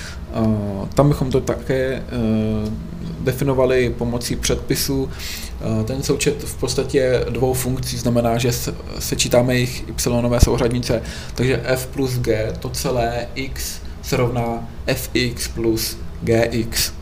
uh, 0.40 0.88
tam 0.88 1.08
bychom 1.08 1.30
to 1.30 1.40
také 1.40 2.02
uh, 2.02 2.72
definovali 3.20 3.94
pomocí 3.98 4.36
předpisu. 4.36 5.02
Uh, 5.02 5.84
ten 5.84 6.02
součet 6.02 6.44
v 6.44 6.54
podstatě 6.54 7.24
dvou 7.30 7.54
funkcí 7.54 7.98
znamená, 7.98 8.38
že 8.38 8.52
sečítáme 8.98 9.54
jejich 9.54 9.84
y 9.88 10.40
souřadnice, 10.44 11.02
takže 11.34 11.60
f 11.64 11.86
plus 11.86 12.18
g, 12.18 12.52
to 12.60 12.68
celé 12.68 13.26
x 13.34 13.80
se 14.02 14.16
rovná 14.16 14.68
fx 14.94 15.48
plus 15.48 15.96
gx. 16.22 16.92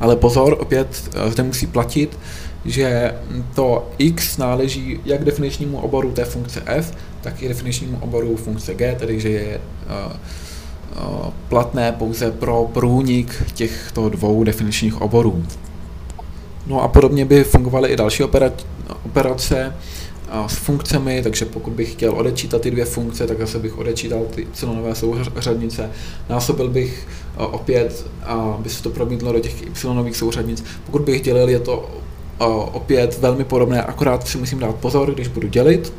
Ale 0.00 0.16
pozor, 0.16 0.56
opět 0.60 1.10
zde 1.28 1.42
musí 1.42 1.66
platit, 1.66 2.18
že 2.64 3.14
to 3.54 3.88
x 3.98 4.38
náleží 4.38 5.00
jak 5.04 5.24
definičnímu 5.24 5.78
oboru 5.78 6.12
té 6.12 6.24
funkce 6.24 6.62
f, 6.66 6.92
tak 7.20 7.42
i 7.42 7.48
definičnímu 7.48 7.98
oboru 8.00 8.36
funkce 8.36 8.74
g, 8.74 8.94
tedy 8.98 9.20
že 9.20 9.28
je 9.28 9.60
uh, 9.86 10.12
uh, 11.06 11.30
platné 11.48 11.92
pouze 11.92 12.30
pro 12.30 12.70
průnik 12.72 13.42
těchto 13.54 14.08
dvou 14.08 14.44
definičních 14.44 15.00
oborů. 15.00 15.44
No 16.66 16.82
a 16.82 16.88
podobně 16.88 17.24
by 17.24 17.44
fungovaly 17.44 17.88
i 17.88 17.96
další 17.96 18.22
operace 19.04 19.74
s 20.46 20.54
funkcemi, 20.54 21.22
takže 21.22 21.44
pokud 21.44 21.72
bych 21.72 21.92
chtěl 21.92 22.12
odečítat 22.12 22.60
ty 22.62 22.70
dvě 22.70 22.84
funkce, 22.84 23.26
tak 23.26 23.38
zase 23.38 23.58
bych 23.58 23.78
odečítal 23.78 24.24
ty 24.34 24.42
y 24.42 24.94
souřadnice, 24.94 25.90
násobil 26.28 26.68
bych 26.68 27.08
opět, 27.36 28.06
aby 28.58 28.70
se 28.70 28.82
to 28.82 28.90
promítlo 28.90 29.32
do 29.32 29.40
těch 29.40 29.62
y 29.62 30.14
souřadnic. 30.14 30.64
Pokud 30.86 31.02
bych 31.02 31.22
dělil, 31.22 31.48
je 31.48 31.58
to 31.58 31.90
opět 32.72 33.18
velmi 33.18 33.44
podobné, 33.44 33.82
akorát 33.82 34.28
si 34.28 34.38
musím 34.38 34.58
dát 34.58 34.74
pozor, 34.74 35.14
když 35.14 35.28
budu 35.28 35.48
dělit, 35.48 35.92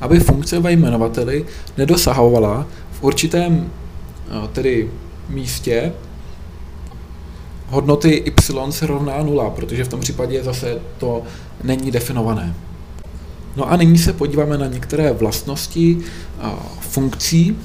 aby 0.00 0.20
funkce 0.20 0.60
ve 0.60 0.72
jmenovateli 0.72 1.46
nedosahovala 1.78 2.66
v 2.92 3.02
určitém 3.02 3.70
tedy 4.52 4.90
místě 5.28 5.92
hodnoty 7.68 8.10
y 8.10 8.72
se 8.72 8.86
rovná 8.86 9.22
nula, 9.22 9.50
protože 9.50 9.84
v 9.84 9.88
tom 9.88 10.00
případě 10.00 10.44
zase 10.44 10.78
to 10.98 11.22
není 11.64 11.90
definované. 11.90 12.54
No 13.56 13.70
a 13.72 13.76
nyní 13.76 13.98
se 13.98 14.12
podíváme 14.12 14.58
na 14.58 14.66
některé 14.66 15.12
vlastnosti 15.12 15.98
funkcí, 16.80 17.56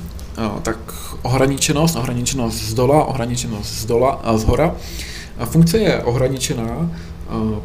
tak 0.62 0.78
ohraničenost, 1.22 1.96
ohraničenost 1.96 2.58
z 2.58 2.74
dola, 2.74 3.06
ohraničenost 3.06 3.74
z 3.74 3.86
dola 3.86 4.12
a 4.24 4.38
z 4.38 4.44
hora. 4.44 4.76
Funkce 5.46 5.78
je 5.78 6.04
ohraničená 6.04 6.92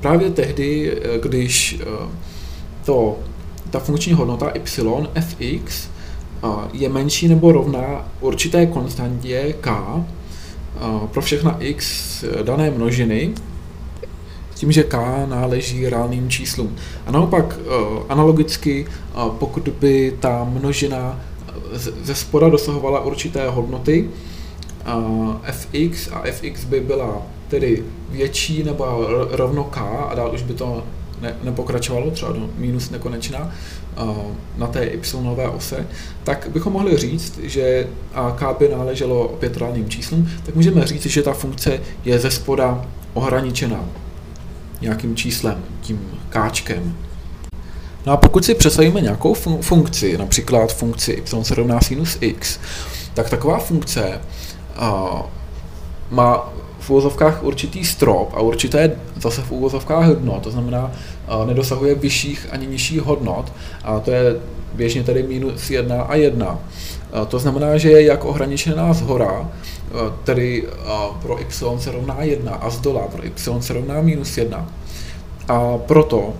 právě 0.00 0.30
tehdy, 0.30 0.96
když 1.22 1.80
to, 2.84 3.16
ta 3.70 3.78
funkční 3.78 4.12
hodnota 4.12 4.50
y 4.50 4.60
fx 5.20 5.88
je 6.72 6.88
menší 6.88 7.28
nebo 7.28 7.52
rovná 7.52 8.08
určité 8.20 8.66
konstantě 8.66 9.54
k 9.60 9.75
pro 11.06 11.22
všechna 11.22 11.56
x 11.60 12.25
dané 12.42 12.70
množiny, 12.70 13.34
tím, 14.54 14.72
že 14.72 14.82
k 14.82 15.26
náleží 15.28 15.88
reálným 15.88 16.30
číslům. 16.30 16.76
A 17.06 17.10
naopak 17.10 17.58
analogicky, 18.08 18.87
pokud 19.38 19.68
by 19.68 20.16
ta 20.20 20.44
množina 20.44 21.20
ze 22.02 22.14
spoda 22.14 22.48
dosahovala 22.48 23.00
určité 23.00 23.48
hodnoty, 23.48 24.10
fx 25.52 26.08
a 26.12 26.22
fx 26.32 26.64
by 26.64 26.80
byla 26.80 27.22
tedy 27.48 27.84
větší 28.10 28.62
nebo 28.62 29.06
rovno 29.30 29.64
k 29.64 29.76
a 29.78 30.14
dál 30.14 30.30
už 30.34 30.42
by 30.42 30.54
to 30.54 30.84
ne, 31.20 31.34
nepokračovalo 31.42 32.10
třeba 32.10 32.32
do 32.32 32.50
minus 32.56 32.90
nekonečna 32.90 33.52
na 34.56 34.66
té 34.66 34.84
y 34.84 35.00
ose, 35.56 35.86
tak 36.24 36.48
bychom 36.52 36.72
mohli 36.72 36.96
říct, 36.96 37.38
že 37.42 37.86
a 38.14 38.30
k 38.30 38.58
by 38.58 38.68
náleželo 38.68 39.28
opět 39.28 39.56
reálným 39.56 39.88
číslům, 39.88 40.30
tak 40.46 40.54
můžeme 40.54 40.86
říct, 40.86 41.06
že 41.06 41.22
ta 41.22 41.32
funkce 41.32 41.80
je 42.04 42.18
ze 42.18 42.30
spoda 42.30 42.86
ohraničena 43.14 43.84
nějakým 44.80 45.16
číslem, 45.16 45.64
tím 45.80 46.00
káčkem. 46.28 46.96
No 48.06 48.12
a 48.12 48.16
pokud 48.16 48.44
si 48.44 48.54
představíme 48.54 49.00
nějakou 49.00 49.34
fun- 49.34 49.62
funkci, 49.62 50.18
například 50.18 50.72
funkci 50.72 51.12
y 51.12 51.44
se 51.44 51.54
rovná 51.54 51.80
sinus 51.80 52.18
x, 52.20 52.58
tak 53.14 53.30
taková 53.30 53.58
funkce 53.58 54.20
uh, 54.80 55.20
má 56.10 56.52
v 56.88 56.90
úvozovkách 56.90 57.45
určitý 57.45 57.85
strop 57.85 58.33
a 58.33 58.40
určité 58.40 58.97
zase 59.21 59.42
v 59.42 59.50
úvozovkách 59.61 60.07
hodnot, 60.07 60.42
to 60.42 60.50
znamená, 60.50 60.90
nedosahuje 61.45 61.95
vyšších 61.95 62.49
ani 62.50 62.66
nižších 62.66 63.02
hodnot 63.02 63.52
a 63.85 64.00
to 64.00 64.11
je 64.11 64.40
běžně 64.75 65.04
tedy 65.04 65.23
minus 65.23 65.71
1 65.71 66.02
a 66.02 66.14
1. 66.14 66.59
To 67.28 67.38
znamená, 67.38 67.76
že 67.76 67.90
je 67.90 68.02
jak 68.02 68.25
ohraničená 68.25 68.92
z 68.95 69.00
hora, 69.00 69.50
tedy 70.25 70.64
pro 71.23 71.40
y 71.40 71.47
se 71.78 71.92
rovná 71.92 72.23
1 72.23 72.52
a 72.52 72.71
z 72.71 72.80
dola 72.80 73.09
pro 73.09 73.25
y 73.25 73.33
se 73.61 73.73
rovná 73.73 74.00
minus 74.00 74.38
1. 74.38 74.66
A 75.49 75.78
proto 75.78 76.33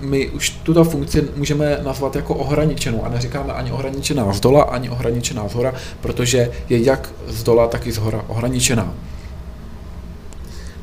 my 0.00 0.28
už 0.28 0.50
tuto 0.50 0.84
funkci 0.84 1.28
můžeme 1.36 1.80
nazvat 1.82 2.16
jako 2.16 2.34
ohraničenou 2.34 3.04
a 3.04 3.08
neříkáme 3.08 3.52
ani 3.52 3.72
ohraničená 3.72 4.32
z 4.32 4.40
dola, 4.40 4.62
ani 4.62 4.90
ohraničená 4.90 5.48
z 5.48 5.54
hora, 5.54 5.74
protože 6.00 6.50
je 6.68 6.84
jak 6.84 7.12
z 7.26 7.42
dola, 7.42 7.66
tak 7.66 7.86
i 7.86 7.92
z 7.92 7.98
hora 7.98 8.24
ohraničená. 8.28 8.94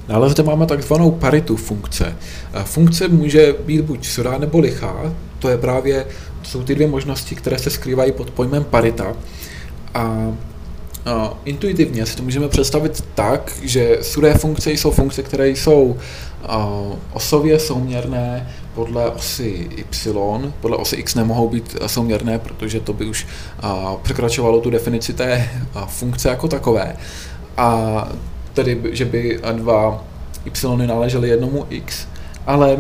Dále 0.07 0.29
zde 0.29 0.43
máme 0.43 0.65
takzvanou 0.65 1.11
paritu 1.11 1.55
funkce. 1.55 2.15
Funkce 2.63 3.07
může 3.07 3.55
být 3.65 3.81
buď 3.81 4.07
sudá 4.07 4.37
nebo 4.37 4.59
lichá, 4.59 5.13
to 5.39 5.49
je 5.49 5.57
právě, 5.57 6.05
jsou 6.43 6.63
ty 6.63 6.75
dvě 6.75 6.87
možnosti, 6.87 7.35
které 7.35 7.59
se 7.59 7.69
skrývají 7.69 8.11
pod 8.11 8.31
pojmem 8.31 8.63
parita. 8.63 9.13
A 9.93 10.33
Uh, 11.15 11.27
intuitivně 11.45 12.05
si 12.05 12.15
to 12.15 12.23
můžeme 12.23 12.47
představit 12.47 13.03
tak, 13.15 13.53
že 13.61 13.97
sudé 14.01 14.33
funkce 14.33 14.71
jsou 14.71 14.91
funkce, 14.91 15.23
které 15.23 15.49
jsou 15.49 15.83
uh, 15.83 15.97
osově 17.13 17.59
souměrné 17.59 18.49
podle 18.75 19.09
osy 19.09 19.69
y, 19.77 20.13
podle 20.61 20.77
osy 20.77 20.95
x 20.95 21.15
nemohou 21.15 21.49
být 21.49 21.77
souměrné, 21.87 22.39
protože 22.39 22.79
to 22.79 22.93
by 22.93 23.05
už 23.05 23.27
uh, 23.63 23.95
překračovalo 24.01 24.61
tu 24.61 24.69
definici 24.69 25.13
té 25.13 25.49
funkce 25.87 26.29
jako 26.29 26.47
takové. 26.47 26.95
A 27.57 28.07
tedy, 28.57 28.81
že 28.91 29.05
by 29.05 29.39
dva 29.53 30.03
y 30.45 30.87
náležely 30.87 31.29
jednomu 31.29 31.65
x, 31.69 32.07
ale 32.45 32.77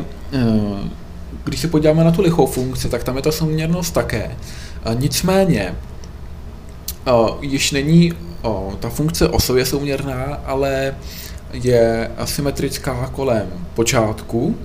když 1.43 1.59
se 1.59 1.67
podíváme 1.67 2.03
na 2.03 2.11
tu 2.11 2.21
lichou 2.21 2.45
funkci, 2.45 2.89
tak 2.89 3.03
tam 3.03 3.15
je 3.15 3.21
ta 3.21 3.31
souměrnost 3.31 3.93
také. 3.93 4.35
Nicméně, 4.93 5.75
již 7.41 7.71
není 7.71 8.13
ta 8.79 8.89
funkce 8.89 9.27
osově 9.29 9.65
souměrná, 9.65 10.41
ale 10.45 10.95
je 11.53 12.11
asymetrická 12.17 13.09
kolem 13.13 13.47
počátku. 13.73 14.55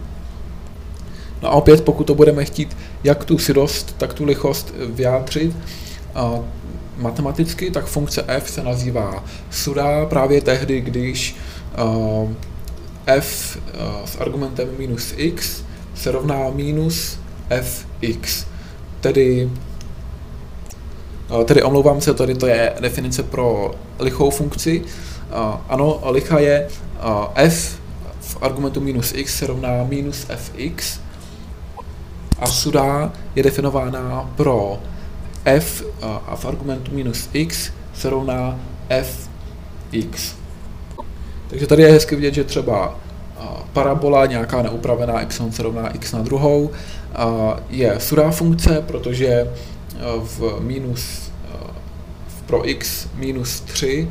No 1.43 1.49
a 1.49 1.53
opět, 1.53 1.85
pokud 1.85 2.05
to 2.05 2.15
budeme 2.15 2.45
chtít 2.45 2.77
jak 3.05 3.25
tu 3.25 3.39
sidost, 3.39 3.95
tak 3.99 4.15
tu 4.15 4.25
lichost 4.25 4.75
vyjádřit 4.87 5.57
matematicky, 6.97 7.71
tak 7.71 7.87
funkce 7.87 8.25
f 8.27 8.51
se 8.51 8.63
nazývá 8.63 9.25
suda 9.51 10.07
právě 10.07 10.41
tehdy, 10.41 10.81
když 10.81 11.37
f 13.07 13.59
s 14.05 14.17
argumentem 14.21 14.69
minus 14.79 15.15
x 15.17 15.63
se 15.95 16.11
rovná 16.11 16.51
minus 16.55 17.19
fx. 17.63 18.47
Tedy, 19.01 19.51
tedy 21.45 21.63
omlouvám 21.63 22.01
se, 22.01 22.15
tady 22.15 22.35
to 22.35 22.47
je 22.47 22.73
definice 22.81 23.23
pro 23.23 23.75
lichou 23.99 24.31
funkci. 24.31 24.83
Ano, 25.69 26.01
licha 26.05 26.39
je 26.39 26.69
f 27.35 27.79
v 28.21 28.39
argumentu 28.43 28.81
minus 28.81 29.13
x 29.15 29.39
se 29.39 29.47
rovná 29.47 29.85
minus 29.89 30.27
fx 30.37 31.01
a 32.39 32.47
suda 32.47 33.13
je 33.35 33.43
definována 33.43 34.31
pro 34.37 34.79
f 35.45 35.85
a 36.03 36.37
v 36.37 36.45
argumentu 36.45 36.95
minus 36.95 37.29
x 37.33 37.71
se 37.95 38.11
rovná 38.11 38.61
fx. 39.03 40.35
Takže 41.49 41.67
tady 41.67 41.83
je 41.83 41.93
hezky 41.93 42.17
vidět, 42.17 42.35
že 42.35 42.45
třeba 42.45 42.99
parabola, 43.73 44.27
nějaká 44.27 44.63
neupravená 44.63 45.23
y 45.23 45.53
se 45.53 45.63
rovná 45.63 45.91
x 45.91 46.13
na 46.13 46.23
druhou, 46.23 46.71
je 47.69 48.01
sudá 48.01 48.31
funkce, 48.31 48.83
protože 48.87 49.53
v 50.19 50.61
minus 50.61 51.33
pro 52.47 52.69
x 52.69 53.09
minus 53.15 53.61
3 53.61 54.09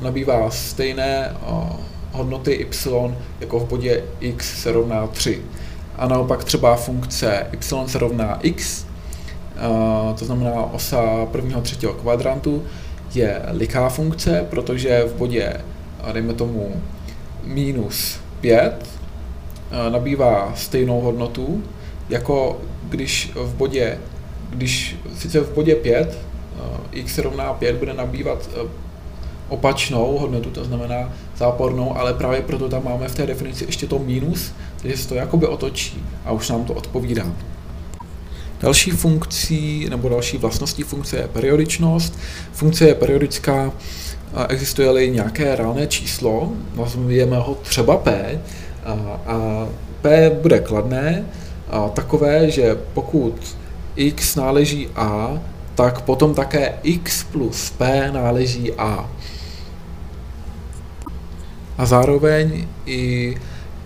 nabývá 0.00 0.50
stejné 0.50 1.36
hodnoty 2.12 2.52
y 2.52 3.14
jako 3.40 3.58
v 3.58 3.68
bodě 3.68 4.04
x 4.20 4.62
se 4.62 4.72
rovná 4.72 5.06
3. 5.06 5.42
A 5.96 6.08
naopak 6.08 6.44
třeba 6.44 6.76
funkce 6.76 7.46
y 7.52 7.88
se 7.88 7.98
rovná 7.98 8.38
x, 8.42 8.86
to 10.18 10.24
znamená 10.24 10.72
osa 10.72 11.26
prvního 11.26 11.60
třetího 11.60 11.92
kvadrantu, 11.92 12.64
je 13.14 13.42
liká 13.50 13.88
funkce, 13.88 14.46
protože 14.50 15.04
v 15.04 15.14
bodě, 15.14 15.60
dejme 16.12 16.34
tomu, 16.34 16.82
minus 17.44 18.18
5 18.40 18.86
nabývá 19.90 20.52
stejnou 20.56 21.00
hodnotu, 21.00 21.62
jako 22.08 22.60
když 22.88 23.32
v 23.34 23.54
bodě, 23.54 23.98
když 24.50 24.96
sice 25.18 25.40
v 25.40 25.54
bodě 25.54 25.74
5 25.74 26.18
x 26.92 27.18
rovná 27.18 27.52
5 27.52 27.76
bude 27.76 27.94
nabývat 27.94 28.50
opačnou 29.48 30.18
hodnotu, 30.18 30.50
to 30.50 30.64
znamená 30.64 31.12
zápornou, 31.36 31.96
ale 31.96 32.14
právě 32.14 32.42
proto 32.42 32.68
tam 32.68 32.84
máme 32.84 33.08
v 33.08 33.14
té 33.14 33.26
definici 33.26 33.64
ještě 33.64 33.86
to 33.86 33.98
mínus, 33.98 34.52
takže 34.82 34.96
se 34.96 35.08
to 35.08 35.14
jakoby 35.14 35.46
otočí 35.46 36.04
a 36.24 36.32
už 36.32 36.48
nám 36.48 36.64
to 36.64 36.74
odpovídá. 36.74 37.26
Další 38.60 38.90
funkcí 38.90 39.86
nebo 39.90 40.08
další 40.08 40.38
vlastností 40.38 40.82
funkce 40.82 41.16
je 41.16 41.28
periodičnost. 41.28 42.18
Funkce 42.52 42.84
je 42.88 42.94
periodická, 42.94 43.72
existuje-li 44.48 45.10
nějaké 45.10 45.56
reálné 45.56 45.86
číslo, 45.86 46.52
nazveme 46.76 47.36
ho 47.36 47.54
třeba 47.54 47.96
p, 47.96 48.40
a, 48.84 48.92
a 49.26 49.68
p 50.02 50.30
bude 50.42 50.58
kladné, 50.60 51.24
a 51.70 51.88
takové, 51.88 52.50
že 52.50 52.76
pokud 52.94 53.56
x 53.96 54.36
náleží 54.36 54.88
a, 54.96 55.38
tak 55.74 56.00
potom 56.00 56.34
také 56.34 56.74
x 56.82 57.24
plus 57.24 57.70
p 57.70 58.10
náleží 58.12 58.72
a. 58.72 59.10
A 61.78 61.86
zároveň 61.86 62.66
i 62.86 63.34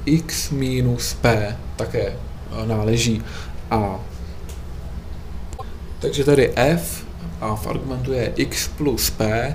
x 0.07 0.51
minus 0.51 1.15
p 1.15 1.57
také 1.77 2.17
náleží 2.67 3.23
a. 3.71 4.01
Takže 6.01 6.25
tady 6.25 6.53
f 6.57 7.05
a 7.41 7.55
v 7.57 7.67
argumentu 7.67 8.13
je 8.13 8.33
x 8.37 8.69
plus 8.69 9.11
p 9.11 9.55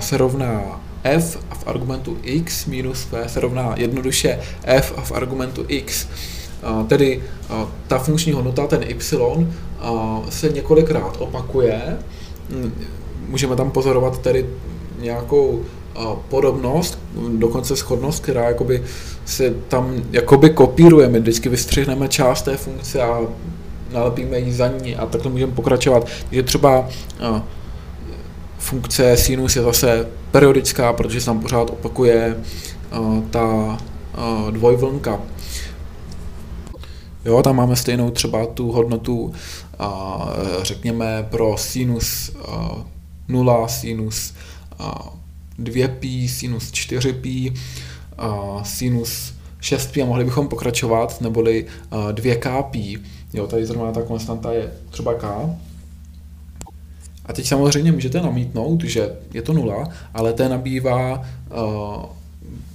se 0.00 0.16
rovná 0.16 0.80
f 1.04 1.38
a 1.50 1.54
v 1.54 1.66
argumentu 1.66 2.18
x 2.22 2.66
minus 2.66 3.04
p 3.04 3.28
se 3.28 3.40
rovná 3.40 3.74
jednoduše 3.76 4.40
f 4.64 4.92
a 4.96 5.00
v 5.00 5.12
argumentu 5.12 5.64
x. 5.68 6.08
Tedy 6.88 7.22
ta 7.86 7.98
funkční 7.98 8.32
hodnota, 8.32 8.66
ten 8.66 8.82
y, 8.82 9.46
se 10.28 10.48
několikrát 10.48 11.16
opakuje. 11.18 11.98
Můžeme 13.28 13.56
tam 13.56 13.70
pozorovat 13.70 14.18
tedy 14.18 14.46
nějakou 15.00 15.62
podobnost, 16.28 16.98
dokonce 17.36 17.76
schodnost, 17.76 18.22
která 18.22 18.48
jakoby 18.48 18.82
se 19.24 19.54
tam 19.68 19.94
jakoby 20.12 20.50
kopíruje. 20.50 21.08
My 21.08 21.20
vždycky 21.20 21.48
vystřihneme 21.48 22.08
část 22.08 22.42
té 22.42 22.56
funkce 22.56 23.02
a 23.02 23.20
nalepíme 23.94 24.38
ji 24.38 24.52
za 24.52 24.68
ní 24.68 24.96
a 24.96 25.06
takhle 25.06 25.30
můžeme 25.30 25.52
pokračovat. 25.52 26.08
Takže 26.28 26.42
třeba 26.42 26.88
funkce 28.58 29.16
sinus 29.16 29.56
je 29.56 29.62
zase 29.62 30.06
periodická, 30.30 30.92
protože 30.92 31.20
se 31.20 31.26
tam 31.26 31.40
pořád 31.40 31.70
opakuje 31.70 32.36
ta 33.30 33.78
dvojvlnka. 34.50 35.20
Jo, 37.24 37.42
tam 37.42 37.56
máme 37.56 37.76
stejnou 37.76 38.10
třeba 38.10 38.46
tu 38.46 38.72
hodnotu, 38.72 39.32
řekněme, 40.62 41.26
pro 41.30 41.56
sinus 41.56 42.36
0, 43.28 43.68
sinus 43.68 44.34
2pi, 45.62 46.28
sinus 46.28 46.64
4pi, 46.72 47.54
sinus 48.62 49.34
6pi 49.62 50.02
a 50.02 50.06
mohli 50.06 50.24
bychom 50.24 50.48
pokračovat, 50.48 51.20
neboli 51.20 51.66
2kpi. 52.12 53.00
Jo, 53.34 53.46
tady 53.46 53.66
zrovna 53.66 53.92
ta 53.92 54.02
konstanta 54.02 54.52
je 54.52 54.72
třeba 54.90 55.14
k. 55.14 55.24
A 57.26 57.32
teď 57.32 57.46
samozřejmě 57.46 57.92
můžete 57.92 58.20
namítnout, 58.20 58.84
že 58.84 59.16
je 59.34 59.42
to 59.42 59.52
nula, 59.52 59.88
ale 60.14 60.32
to 60.32 60.48
nabývá 60.48 61.18
uh, 61.18 62.02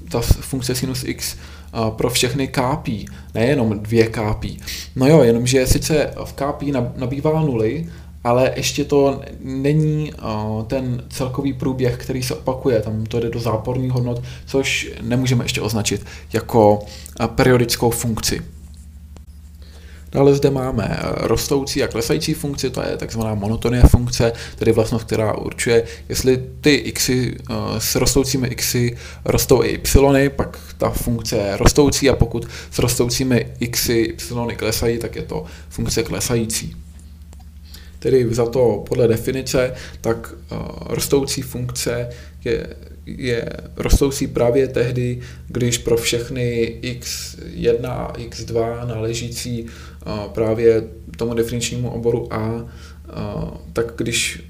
ta 0.10 0.22
funkce 0.22 0.76
sinus 0.76 1.04
x 1.04 1.36
uh, 1.74 1.90
pro 1.90 2.10
všechny 2.10 2.48
kápí, 2.48 3.08
nejenom 3.34 3.80
dvě 3.80 4.08
kápí. 4.08 4.60
No 4.96 5.08
jo, 5.08 5.24
jenomže 5.24 5.68
sice 5.68 6.14
v 6.26 6.34
kápí 6.34 6.74
nabývá 6.96 7.42
nuly, 7.42 7.90
ale 8.24 8.52
ještě 8.56 8.86
to 8.86 9.22
není 9.44 10.14
uh, 10.14 10.64
ten 10.64 11.04
celkový 11.10 11.54
průběh, 11.54 11.98
který 11.98 12.24
se 12.24 12.36
opakuje, 12.36 12.82
tam 12.82 13.06
to 13.06 13.20
jde 13.20 13.30
do 13.30 13.40
záporných 13.40 13.92
hodnot, 13.92 14.24
což 14.46 14.92
nemůžeme 15.02 15.46
ještě 15.46 15.62
označit 15.62 16.06
jako 16.34 16.80
periodickou 17.36 17.90
funkci. 17.90 18.42
Dále 20.12 20.36
zde 20.36 20.50
máme 20.50 20.98
rostoucí 21.04 21.84
a 21.84 21.88
klesající 21.88 22.34
funkci, 22.34 22.70
to 22.70 22.82
je 22.82 22.98
takzvaná 22.98 23.36
monotonie 23.36 23.84
funkce, 23.92 24.34
tedy 24.56 24.72
vlastnost, 24.72 25.06
která 25.06 25.38
určuje, 25.38 25.84
jestli 26.10 26.44
ty 26.62 26.92
xy 26.92 27.36
eh, 27.50 27.54
s 27.78 27.96
rostoucími 27.96 28.50
xy 28.50 28.98
rostou 29.26 29.64
i 29.64 29.78
y, 29.78 30.30
pak 30.30 30.58
ta 30.78 30.90
funkce 30.90 31.36
je 31.36 31.58
rostoucí 31.58 32.10
a 32.10 32.16
pokud 32.16 32.48
s 32.72 32.80
rostoucími 32.80 33.48
xy 33.72 34.16
y 34.20 34.56
klesají, 34.56 34.98
tak 34.98 35.16
je 35.16 35.22
to 35.22 35.46
funkce 35.70 36.04
klesající. 36.04 36.76
Tedy 38.00 38.28
za 38.32 38.46
to 38.46 38.84
podle 38.90 39.08
definice, 39.08 39.74
tak 40.02 40.34
uh, 40.52 40.58
rostoucí 40.90 41.42
funkce 41.42 42.10
je, 42.46 42.68
je 43.18 43.50
rostoucí 43.76 44.28
právě 44.28 44.68
tehdy, 44.68 45.20
když 45.48 45.78
pro 45.78 45.98
všechny 45.98 46.78
x1 46.82 47.90
a 47.90 48.14
x2 48.14 48.88
náležící 48.88 49.66
právě 50.34 50.84
tomu 51.18 51.34
definičnímu 51.34 51.90
oboru 51.90 52.34
A, 52.34 52.66
tak 53.74 53.94
když 53.98 54.44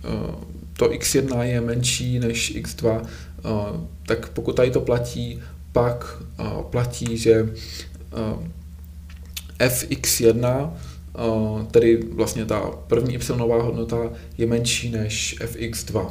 to 0.78 0.90
x1 0.90 1.42
je 1.42 1.62
menší 1.62 2.20
než 2.20 2.56
x2, 2.56 3.02
uh, 3.02 3.02
tak 4.06 4.30
pokud 4.30 4.56
tady 4.56 4.72
to 4.72 4.82
platí, 4.82 5.42
pak 5.72 6.24
platí, 6.70 7.18
že 7.18 7.42
uh, 7.44 7.50
fx1 9.60 10.72
tedy 11.72 12.00
vlastně 12.12 12.46
ta 12.46 12.60
první 12.88 13.14
y 13.16 13.62
hodnota 13.62 14.12
je 14.38 14.48
menší 14.48 14.90
než 14.90 15.36
fx2. 15.40 16.10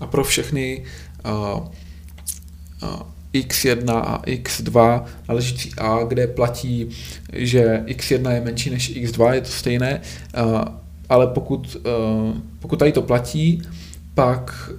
A 0.00 0.06
pro 0.06 0.24
všechny 0.24 0.84
x1 3.34 3.90
a 3.90 4.22
x2 4.26 5.04
náležící 5.28 5.72
a, 5.78 6.04
kde 6.04 6.26
platí, 6.26 6.88
že 7.32 7.82
x1 7.86 8.30
je 8.30 8.40
menší 8.40 8.70
než 8.70 8.96
x2, 8.96 9.32
je 9.32 9.40
to 9.40 9.48
stejné, 9.48 10.00
ale 11.08 11.26
pokud, 11.26 11.76
pokud 12.58 12.78
tady 12.78 12.92
to 12.92 13.02
platí, 13.02 13.62
pak 14.14 14.70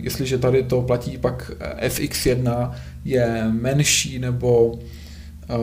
jestliže 0.00 0.38
tady 0.38 0.62
to 0.62 0.82
platí, 0.82 1.18
pak 1.18 1.50
fx1 1.86 2.72
je 3.04 3.44
menší 3.50 4.18
nebo 4.18 4.78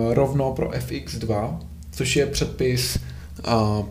rovno 0.10 0.53
pro 0.53 0.69
fx2, 0.69 1.60
což 1.91 2.15
je 2.15 2.25
předpis 2.25 2.97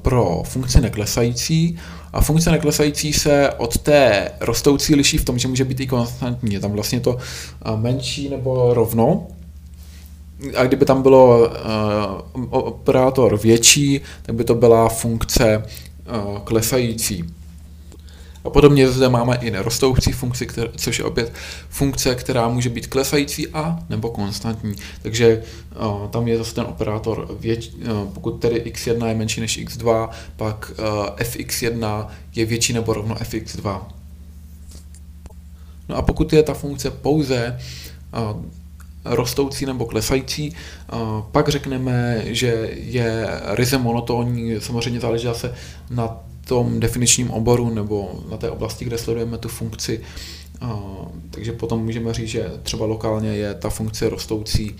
pro 0.02 0.42
funkci 0.46 0.80
neklesající 0.80 1.78
a 2.12 2.20
funkce 2.20 2.50
neklesající 2.50 3.12
se 3.12 3.50
od 3.50 3.78
té 3.78 4.30
rostoucí 4.40 4.94
liší 4.94 5.18
v 5.18 5.24
tom, 5.24 5.38
že 5.38 5.48
může 5.48 5.64
být 5.64 5.80
i 5.80 5.86
konstantní. 5.86 6.54
Je 6.54 6.60
tam 6.60 6.72
vlastně 6.72 7.00
to 7.00 7.18
menší 7.76 8.28
nebo 8.28 8.74
rovno. 8.74 9.26
A 10.56 10.64
kdyby 10.64 10.84
tam 10.84 11.02
bylo 11.02 11.50
operátor 12.50 13.38
větší, 13.38 14.00
tak 14.22 14.34
by 14.34 14.44
to 14.44 14.54
byla 14.54 14.88
funkce 14.88 15.62
klesající. 16.44 17.24
A 18.46 18.50
podobně 18.50 18.88
zde 18.88 19.08
máme 19.08 19.36
i 19.36 19.50
nerostoucí 19.50 20.12
funkci, 20.12 20.46
které, 20.46 20.68
což 20.76 20.98
je 20.98 21.04
opět 21.04 21.32
funkce, 21.68 22.14
která 22.14 22.48
může 22.48 22.68
být 22.68 22.86
klesající 22.86 23.48
a 23.48 23.78
nebo 23.88 24.10
konstantní. 24.10 24.74
Takže 25.02 25.42
uh, 25.80 26.08
tam 26.08 26.28
je 26.28 26.38
zase 26.38 26.54
ten 26.54 26.64
operátor, 26.64 27.36
věč, 27.40 27.70
uh, 27.74 28.12
pokud 28.14 28.30
tedy 28.30 28.62
x1 28.72 29.06
je 29.06 29.14
menší 29.14 29.40
než 29.40 29.58
x2, 29.58 30.08
pak 30.36 30.72
uh, 30.78 31.16
fx1 31.16 32.06
je 32.34 32.44
větší 32.44 32.72
nebo 32.72 32.92
rovno 32.92 33.14
fx2. 33.14 33.80
No 35.88 35.96
a 35.96 36.02
pokud 36.02 36.32
je 36.32 36.42
ta 36.42 36.54
funkce 36.54 36.90
pouze 36.90 37.58
rostoucí 39.04 39.66
nebo 39.66 39.86
klesající. 39.86 40.54
Pak 41.32 41.48
řekneme, 41.48 42.22
že 42.24 42.70
je 42.74 43.28
ryze 43.44 43.78
monotónní, 43.78 44.60
samozřejmě 44.60 45.00
záleží 45.00 45.24
zase 45.24 45.54
na 45.90 46.25
tom 46.48 46.80
definičním 46.80 47.30
oboru 47.30 47.74
nebo 47.74 48.24
na 48.30 48.36
té 48.36 48.50
oblasti, 48.50 48.84
kde 48.84 48.98
sledujeme 48.98 49.38
tu 49.38 49.48
funkci. 49.48 50.00
Takže 51.30 51.52
potom 51.52 51.84
můžeme 51.84 52.14
říct, 52.14 52.28
že 52.28 52.50
třeba 52.62 52.86
lokálně 52.86 53.28
je 53.28 53.54
ta 53.54 53.70
funkce 53.70 54.08
rostoucí, 54.08 54.76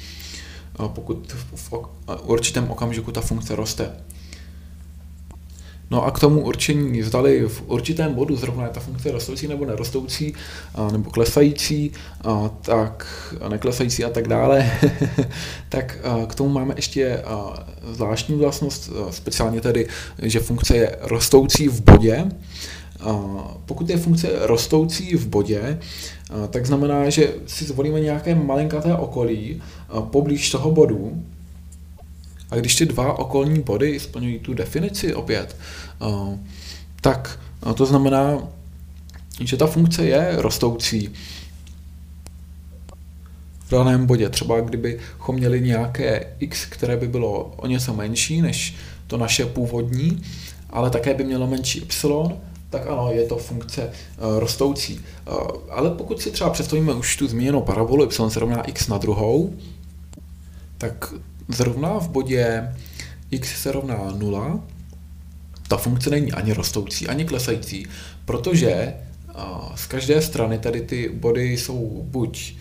pokud 0.88 1.36
v 1.54 1.72
určitém 2.22 2.70
okamžiku 2.70 3.12
ta 3.12 3.20
funkce 3.20 3.56
roste. 3.56 3.90
No 5.90 6.04
a 6.04 6.10
k 6.10 6.18
tomu 6.18 6.40
určení, 6.40 7.02
zdali 7.02 7.48
v 7.48 7.62
určitém 7.66 8.14
bodu 8.14 8.36
zrovna 8.36 8.64
je 8.64 8.70
ta 8.70 8.80
funkce 8.80 9.10
rostoucí 9.10 9.48
nebo 9.48 9.64
nerostoucí, 9.64 10.34
nebo 10.92 11.10
klesající, 11.10 11.92
tak 12.60 13.06
neklesající 13.48 14.04
a 14.04 14.10
tak 14.10 14.28
dále, 14.28 14.70
tak 15.68 15.98
k 16.26 16.34
tomu 16.34 16.50
máme 16.50 16.74
ještě 16.76 17.22
zvláštní 17.92 18.36
vlastnost, 18.36 18.90
speciálně 19.10 19.60
tedy, 19.60 19.88
že 20.22 20.40
funkce 20.40 20.76
je 20.76 20.96
rostoucí 21.02 21.68
v 21.68 21.82
bodě. 21.82 22.24
Pokud 23.66 23.90
je 23.90 23.96
funkce 23.96 24.28
rostoucí 24.40 25.16
v 25.16 25.26
bodě, 25.26 25.78
tak 26.50 26.66
znamená, 26.66 27.10
že 27.10 27.34
si 27.46 27.64
zvolíme 27.64 28.00
nějaké 28.00 28.34
malinkaté 28.34 28.94
okolí 28.94 29.62
poblíž 30.10 30.50
toho 30.50 30.70
bodu, 30.70 31.22
a 32.50 32.56
když 32.56 32.74
ty 32.74 32.86
dva 32.86 33.18
okolní 33.18 33.60
body 33.60 34.00
splňují 34.00 34.38
tu 34.38 34.54
definici 34.54 35.14
opět, 35.14 35.56
eh, 36.02 36.38
tak 37.00 37.38
eh, 37.70 37.74
to 37.74 37.86
znamená, 37.86 38.48
že 39.40 39.56
ta 39.56 39.66
funkce 39.66 40.04
je 40.04 40.32
rostoucí 40.36 41.12
v 43.66 43.70
daném 43.70 44.06
bodě. 44.06 44.28
Třeba 44.28 44.60
kdybychom 44.60 45.36
měli 45.36 45.60
nějaké 45.60 46.26
x, 46.38 46.66
které 46.66 46.96
by 46.96 47.08
bylo 47.08 47.44
o 47.56 47.66
něco 47.66 47.94
menší 47.94 48.42
než 48.42 48.74
to 49.06 49.16
naše 49.16 49.46
původní, 49.46 50.22
ale 50.70 50.90
také 50.90 51.14
by 51.14 51.24
mělo 51.24 51.46
menší 51.46 51.78
y, 51.78 52.32
tak 52.70 52.86
ano, 52.86 53.10
je 53.12 53.26
to 53.26 53.36
funkce 53.36 53.82
uh, 53.82 54.38
rostoucí. 54.38 55.00
Uh, 55.28 55.48
ale 55.70 55.90
pokud 55.90 56.20
si 56.20 56.30
třeba 56.30 56.50
představíme 56.50 56.94
už 56.94 57.16
tu 57.16 57.28
zmíněnou 57.28 57.62
parabolu 57.62 58.04
y 58.04 58.30
se 58.30 58.40
rovná 58.40 58.62
x 58.62 58.88
na 58.88 58.98
druhou, 58.98 59.54
tak 60.78 61.14
zrovna 61.48 61.98
v 61.98 62.08
bodě 62.08 62.74
x 63.30 63.62
se 63.62 63.72
rovná 63.72 64.12
0, 64.18 64.60
ta 65.68 65.76
funkce 65.76 66.10
není 66.10 66.32
ani 66.32 66.52
rostoucí, 66.52 67.08
ani 67.08 67.24
klesající, 67.24 67.86
protože 68.24 68.94
z 69.74 69.86
každé 69.86 70.22
strany 70.22 70.58
tady 70.58 70.80
ty 70.80 71.08
body 71.08 71.52
jsou 71.52 72.02
buď 72.04 72.54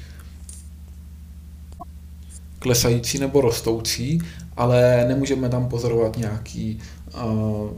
klesající 2.59 3.19
nebo 3.19 3.41
rostoucí, 3.41 4.21
ale 4.57 5.05
nemůžeme 5.07 5.49
tam 5.49 5.69
pozorovat 5.69 6.17
nějaký 6.17 6.79
uh, 7.15 7.69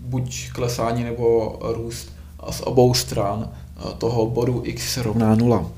buď 0.00 0.50
klesání 0.52 1.04
nebo 1.04 1.58
růst 1.62 2.12
z 2.50 2.60
obou 2.60 2.94
stran 2.94 3.50
toho 3.98 4.26
bodu 4.26 4.62
x 4.64 4.92
se 4.92 5.02
rovná 5.02 5.34
0. 5.34 5.70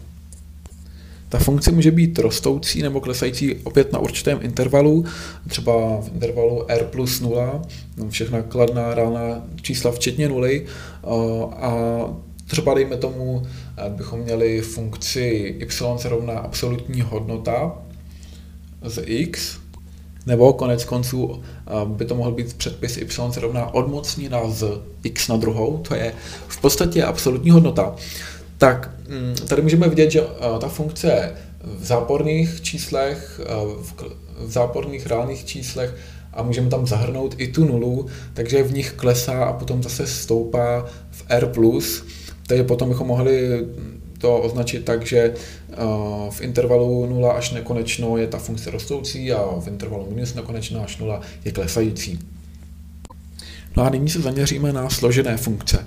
Ta 1.29 1.39
funkce 1.39 1.73
může 1.73 1.91
být 1.91 2.19
rostoucí 2.19 2.83
nebo 2.83 3.01
klesající 3.01 3.55
opět 3.55 3.93
na 3.93 3.99
určitém 3.99 4.39
intervalu, 4.43 5.05
třeba 5.49 6.01
v 6.01 6.11
intervalu 6.15 6.71
r 6.71 6.85
plus 6.85 7.21
0, 7.21 7.63
všechna 8.09 8.43
kladná 8.43 8.95
reálná 8.95 9.43
čísla 9.63 9.93
včetně 9.93 10.29
nuly. 10.29 10.67
A 11.53 11.75
třeba 12.47 12.75
dejme 12.75 12.97
tomu, 12.97 13.43
bychom 13.89 14.21
měli 14.21 14.61
funkci 14.61 15.57
y 15.59 15.99
se 15.99 16.09
rovná 16.09 16.39
absolutní 16.39 17.01
hodnota 17.01 17.79
z 18.83 19.03
x, 19.07 19.59
nebo 20.27 20.53
konec 20.53 20.85
konců 20.85 21.43
by 21.85 22.05
to 22.05 22.15
mohl 22.15 22.33
být 22.33 22.55
předpis 22.55 22.97
y 22.97 23.33
se 23.33 23.41
rovná 23.41 23.75
odmocnina 23.75 24.51
z 24.51 24.81
x 25.03 25.29
na 25.29 25.37
druhou, 25.37 25.79
to 25.89 25.95
je 25.95 26.13
v 26.49 26.61
podstatě 26.61 27.05
absolutní 27.05 27.51
hodnota 27.51 27.95
tak 28.59 28.91
mm, 29.09 29.35
tady 29.49 29.63
můžeme 29.63 29.89
vidět, 29.89 30.11
že 30.11 30.21
eh, 30.21 30.59
ta 30.61 30.69
funkce 30.69 31.35
v 31.65 31.85
záporných 31.85 32.61
číslech, 32.61 33.41
eh, 33.45 33.47
v 34.39 34.51
záporných 34.51 35.07
reálných 35.07 35.45
číslech 35.45 35.95
a 36.33 36.43
můžeme 36.43 36.71
tam 36.71 36.87
zahrnout 36.87 37.35
i 37.39 37.49
tu 37.49 37.65
nulu, 37.65 38.07
takže 38.35 38.63
v 38.63 38.73
nich 38.73 38.93
klesá 38.93 39.45
a 39.45 39.53
potom 39.53 39.83
zase 39.83 40.07
stoupá 40.07 40.87
v 41.11 41.25
R+, 41.29 41.53
takže 42.47 42.65
potom 42.65 42.89
bychom 42.89 43.07
mohli 43.07 43.67
to 44.19 44.39
označit 44.39 44.85
tak, 44.85 45.07
že 45.07 45.19
eh, 45.19 45.75
v 46.31 46.41
intervalu 46.41 47.07
0 47.07 47.33
až 47.33 47.51
nekonečno 47.53 48.17
je 48.17 48.27
ta 48.27 48.39
funkce 48.39 48.71
rostoucí 48.71 49.33
a 49.33 49.61
v 49.61 49.69
intervalu 49.69 50.07
minus 50.11 50.35
nekonečno 50.35 50.85
až 50.85 50.99
0 50.99 51.21
je 51.45 51.53
klesající. 51.53 52.19
No 53.77 53.83
a 53.83 53.91
nyní 53.91 54.09
se 54.09 54.21
zaměříme 54.21 54.73
na 54.73 54.91
složené 54.91 55.37
funkce. 55.37 55.87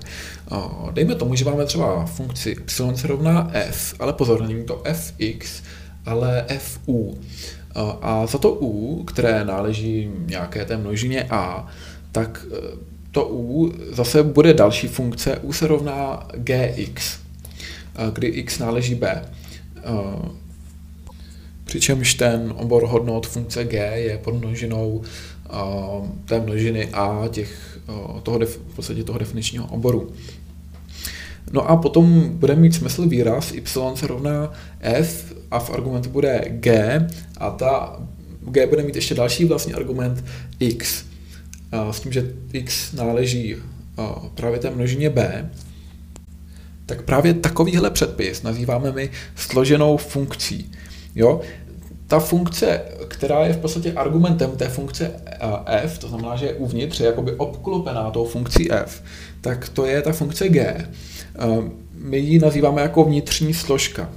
Dejme 0.92 1.14
tomu, 1.14 1.34
že 1.34 1.44
máme 1.44 1.66
třeba 1.66 2.06
funkci 2.06 2.50
y 2.50 2.96
se 2.96 3.06
rovná 3.06 3.50
f, 3.52 3.94
ale 3.98 4.12
pozor, 4.12 4.42
není 4.42 4.64
to 4.64 4.82
fx, 4.92 5.62
ale 6.06 6.44
fu. 6.58 7.18
A 8.02 8.26
za 8.26 8.38
to 8.38 8.52
u, 8.60 9.04
které 9.04 9.44
náleží 9.44 10.10
nějaké 10.26 10.64
té 10.64 10.76
množině 10.76 11.24
a, 11.30 11.66
tak 12.12 12.46
e, 12.52 12.56
to 13.10 13.28
u 13.30 13.72
zase 13.92 14.22
bude 14.22 14.54
další 14.54 14.88
funkce, 14.88 15.36
u 15.36 15.52
se 15.52 15.66
rovná 15.66 16.28
gx, 16.34 17.18
kdy 18.12 18.26
x 18.26 18.58
náleží 18.58 18.94
b. 18.94 19.24
Přičemž 21.64 22.14
ten 22.14 22.54
obor 22.56 22.86
hodnot 22.86 23.26
funkce 23.26 23.64
g 23.64 23.92
je 23.94 24.18
podmnožinou 24.18 25.02
té 26.24 26.40
množiny 26.40 26.88
a 26.92 27.28
těch 27.30 27.71
toho, 28.22 28.38
v 28.38 28.58
podstatě 28.76 29.04
toho 29.04 29.18
definičního 29.18 29.66
oboru. 29.66 30.12
No 31.52 31.70
a 31.70 31.76
potom 31.76 32.28
bude 32.28 32.56
mít 32.56 32.74
smysl 32.74 33.08
výraz 33.08 33.52
y 33.52 33.96
se 33.96 34.06
rovná 34.06 34.52
f 34.80 35.34
a 35.50 35.58
v 35.58 35.70
argumentu 35.70 36.10
bude 36.10 36.44
g 36.48 37.08
a 37.36 37.50
ta 37.50 38.00
g 38.40 38.66
bude 38.66 38.82
mít 38.82 38.96
ještě 38.96 39.14
další 39.14 39.44
vlastní 39.44 39.74
argument 39.74 40.24
x. 40.60 41.04
S 41.90 42.00
tím, 42.00 42.12
že 42.12 42.32
x 42.52 42.92
náleží 42.92 43.56
právě 44.34 44.58
té 44.58 44.70
množině 44.70 45.10
b, 45.10 45.50
tak 46.86 47.02
právě 47.02 47.34
takovýhle 47.34 47.90
předpis 47.90 48.42
nazýváme 48.42 48.92
my 48.92 49.10
složenou 49.36 49.96
funkcí. 49.96 50.72
Jo? 51.14 51.40
ta 52.12 52.20
funkce, 52.20 52.80
která 53.22 53.46
je 53.46 53.52
v 53.52 53.58
podstatě 53.58 53.92
argumentem 53.92 54.50
té 54.50 54.68
funkce 54.68 55.10
eh, 55.26 55.38
f, 55.66 55.98
to 55.98 56.08
znamená, 56.08 56.36
že 56.36 56.46
je 56.46 56.54
uvnitř, 56.54 57.00
je 57.00 57.06
jakoby 57.06 57.32
obklopená 57.32 58.10
tou 58.10 58.24
funkcí 58.24 58.72
f, 58.72 59.02
tak 59.40 59.68
to 59.68 59.86
je 59.86 60.02
ta 60.02 60.12
funkce 60.12 60.48
g. 60.48 60.60
Eh, 60.60 60.88
my 61.94 62.18
ji 62.18 62.38
nazýváme 62.38 62.82
jako 62.82 63.04
vnitřní 63.04 63.54
složka. 63.54 64.10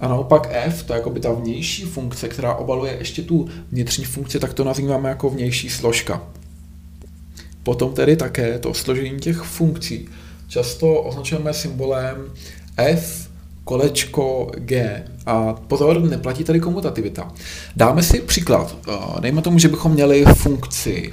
A 0.00 0.08
naopak 0.08 0.48
f, 0.50 0.82
to 0.82 0.92
je 0.92 0.96
jakoby 0.96 1.20
ta 1.20 1.32
vnější 1.32 1.82
funkce, 1.82 2.28
která 2.28 2.54
obaluje 2.54 2.96
ještě 2.98 3.22
tu 3.22 3.48
vnitřní 3.72 4.04
funkci, 4.04 4.40
tak 4.40 4.54
to 4.54 4.64
nazýváme 4.64 5.08
jako 5.08 5.30
vnější 5.30 5.70
složka. 5.70 6.22
Potom 7.62 7.92
tedy 7.92 8.16
také 8.16 8.58
to 8.58 8.74
složení 8.74 9.18
těch 9.20 9.36
funkcí. 9.36 10.08
Často 10.48 11.02
označujeme 11.02 11.54
symbolem 11.54 12.16
f 12.76 13.25
kolečko 13.66 14.50
G. 14.54 15.04
A 15.26 15.52
pozor, 15.52 16.00
neplatí 16.00 16.44
tady 16.44 16.60
komutativita. 16.60 17.32
Dáme 17.76 18.02
si 18.02 18.20
příklad. 18.20 18.76
Eh, 18.88 19.20
dejme 19.20 19.42
tomu, 19.42 19.58
že 19.58 19.68
bychom 19.68 19.92
měli 19.92 20.24
funkci 20.24 21.12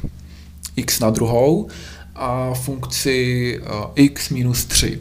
x 0.75 0.99
na 0.99 1.09
druhou 1.09 1.67
a 2.15 2.53
funkci 2.53 3.59
eh, 3.63 3.69
x 3.95 4.29
minus 4.29 4.65
3. 4.65 4.99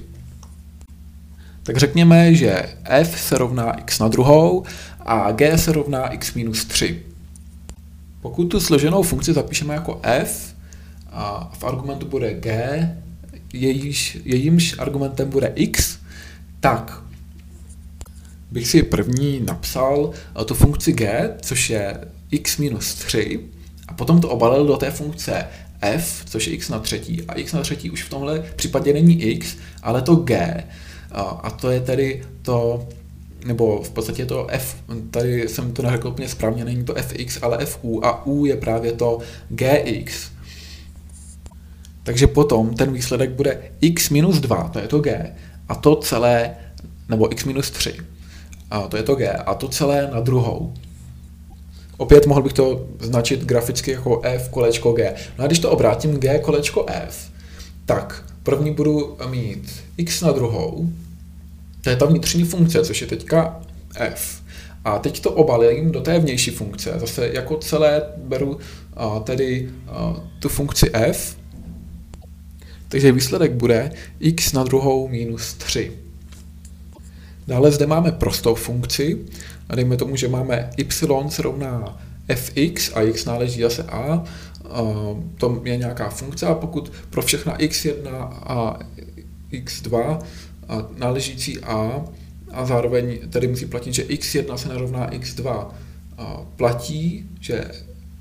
Tak 1.63 1.77
řekněme, 1.77 2.35
že 2.35 2.63
f 2.85 3.21
se 3.21 3.39
rovná 3.39 3.73
x 3.73 3.99
na 3.99 4.09
druhou 4.09 4.65
a 5.01 5.33
g 5.33 5.59
se 5.59 5.73
rovná 5.73 6.09
x 6.09 6.35
minus 6.35 6.65
3. 6.65 7.03
Pokud 8.21 8.45
tu 8.45 8.61
složenou 8.61 9.03
funkci 9.03 9.33
zapíšeme 9.33 9.75
jako 9.75 10.01
f, 10.03 10.55
a 11.13 11.51
v 11.59 11.65
argumentu 11.65 12.07
bude 12.07 12.35
g, 12.35 12.97
jejímž 14.25 14.75
argumentem 14.79 15.31
bude 15.31 15.53
x, 15.55 15.99
tak 16.61 17.03
bych 18.53 18.69
si 18.69 18.83
první 18.83 19.41
napsal 19.41 20.11
tu 20.45 20.55
funkci 20.55 20.93
g, 20.93 21.35
což 21.41 21.71
je 21.71 21.99
x 22.31 22.59
minus 22.59 22.95
3, 22.95 23.41
a 23.89 23.95
potom 23.95 24.21
to 24.21 24.29
obalil 24.29 24.67
do 24.67 24.77
té 24.77 24.91
funkce 24.91 25.47
f, 25.81 26.25
což 26.25 26.47
je 26.47 26.53
x 26.53 26.69
na 26.69 26.79
třetí, 26.79 27.23
a 27.29 27.35
x 27.35 27.53
na 27.53 27.61
třetí 27.61 27.91
už 27.91 28.03
v 28.03 28.11
tomhle 28.11 28.45
případě 28.57 28.93
není 28.93 29.23
x, 29.23 29.57
ale 29.83 30.03
to 30.03 30.15
g, 30.15 30.65
a 31.13 31.51
to 31.51 31.71
je 31.71 31.81
tedy 31.81 32.23
to, 32.43 32.89
nebo 33.47 33.83
v 33.83 33.91
podstatě 33.91 34.27
to 34.27 34.47
f, 34.51 34.77
tady 35.11 35.49
jsem 35.49 35.73
to 35.73 35.83
neřekl 35.83 36.09
úplně 36.09 36.29
správně, 36.29 36.65
není 36.65 36.85
to 36.85 36.95
fx, 36.95 37.39
ale 37.43 37.67
fu, 37.67 38.07
a 38.07 38.27
u 38.27 38.45
je 38.45 38.57
právě 38.57 38.93
to 38.93 39.19
gx. 39.49 40.31
Takže 42.03 42.27
potom 42.27 42.75
ten 42.75 42.93
výsledek 42.93 43.31
bude 43.31 43.59
x 43.81 44.11
minus 44.11 44.41
2, 44.41 44.69
to 44.69 44.79
je 44.79 44.89
to 44.89 44.99
g, 44.99 45.35
a 45.69 45.75
to 45.75 45.97
celé, 45.97 46.57
nebo 47.09 47.33
x 47.33 47.45
minus 47.45 47.71
3, 47.71 47.95
a 48.73 48.89
to 48.89 48.97
je 48.97 49.03
to 49.03 49.15
g, 49.15 49.33
a 49.33 49.55
to 49.55 49.69
celé 49.69 50.11
na 50.13 50.21
druhou. 50.21 50.73
Opět 51.97 52.27
mohl 52.27 52.43
bych 52.43 52.53
to 52.53 52.87
značit 53.01 53.45
graficky 53.45 53.91
jako 53.91 54.21
f 54.23 54.49
kolečko 54.49 54.93
g. 54.93 55.15
No 55.39 55.45
a 55.45 55.47
když 55.47 55.59
to 55.59 55.71
obrátím 55.71 56.17
g 56.17 56.39
kolečko 56.39 56.87
f, 56.89 57.31
tak 57.87 58.25
první 58.43 58.75
budu 58.75 59.17
mít 59.31 59.83
x 59.97 60.21
na 60.21 60.33
druhou, 60.33 60.89
to 61.81 61.91
je 61.91 61.97
ta 61.97 62.07
vnitřní 62.07 62.45
funkce, 62.45 62.85
což 62.85 63.01
je 63.01 63.07
teďka 63.07 63.61
f. 63.95 64.43
A 64.85 64.99
teď 64.99 65.21
to 65.21 65.31
obalím 65.33 65.93
do 65.93 66.01
té 66.01 66.19
vnější 66.19 66.51
funkce. 66.51 66.95
Zase 66.97 67.31
jako 67.33 67.57
celé 67.57 68.03
beru 68.17 68.59
a, 68.97 69.19
tedy 69.19 69.71
a, 69.89 70.17
tu 70.39 70.49
funkci 70.49 70.91
f, 70.93 71.37
takže 72.89 73.13
výsledek 73.13 73.53
bude 73.53 73.91
x 74.21 74.53
na 74.53 74.65
druhou 74.65 75.09
minus 75.09 75.55
3. 75.55 75.93
Dále 77.47 77.71
zde 77.71 77.87
máme 77.87 78.13
prostou 78.13 78.55
funkci, 78.55 79.19
a 79.69 79.75
dejme 79.75 79.97
tomu, 79.97 80.17
že 80.17 80.29
máme 80.29 80.71
y 80.77 80.93
se 81.29 81.43
rovná 81.43 82.01
fx 82.35 82.91
a 82.95 83.03
x 83.03 83.25
náleží 83.25 83.63
zase 83.63 83.83
a, 83.83 84.25
to 85.39 85.63
je 85.65 85.77
nějaká 85.77 86.11
funkce 86.11 86.47
a 86.47 86.55
pokud 86.55 86.93
pro 87.11 87.23
všechna 87.23 87.59
x1 87.59 88.29
a 88.33 88.79
x2 89.53 90.19
a 90.69 90.87
náležící 90.99 91.61
a 91.61 92.05
a 92.53 92.67
zároveň 92.67 93.19
tady 93.31 93.49
musí 93.49 93.67
platit, 93.67 93.95
že 93.95 94.03
x1 94.03 94.55
se 94.55 94.69
narovná 94.69 95.11
x2 95.11 95.67
a 96.19 96.41
platí, 96.57 97.27
že 97.41 97.65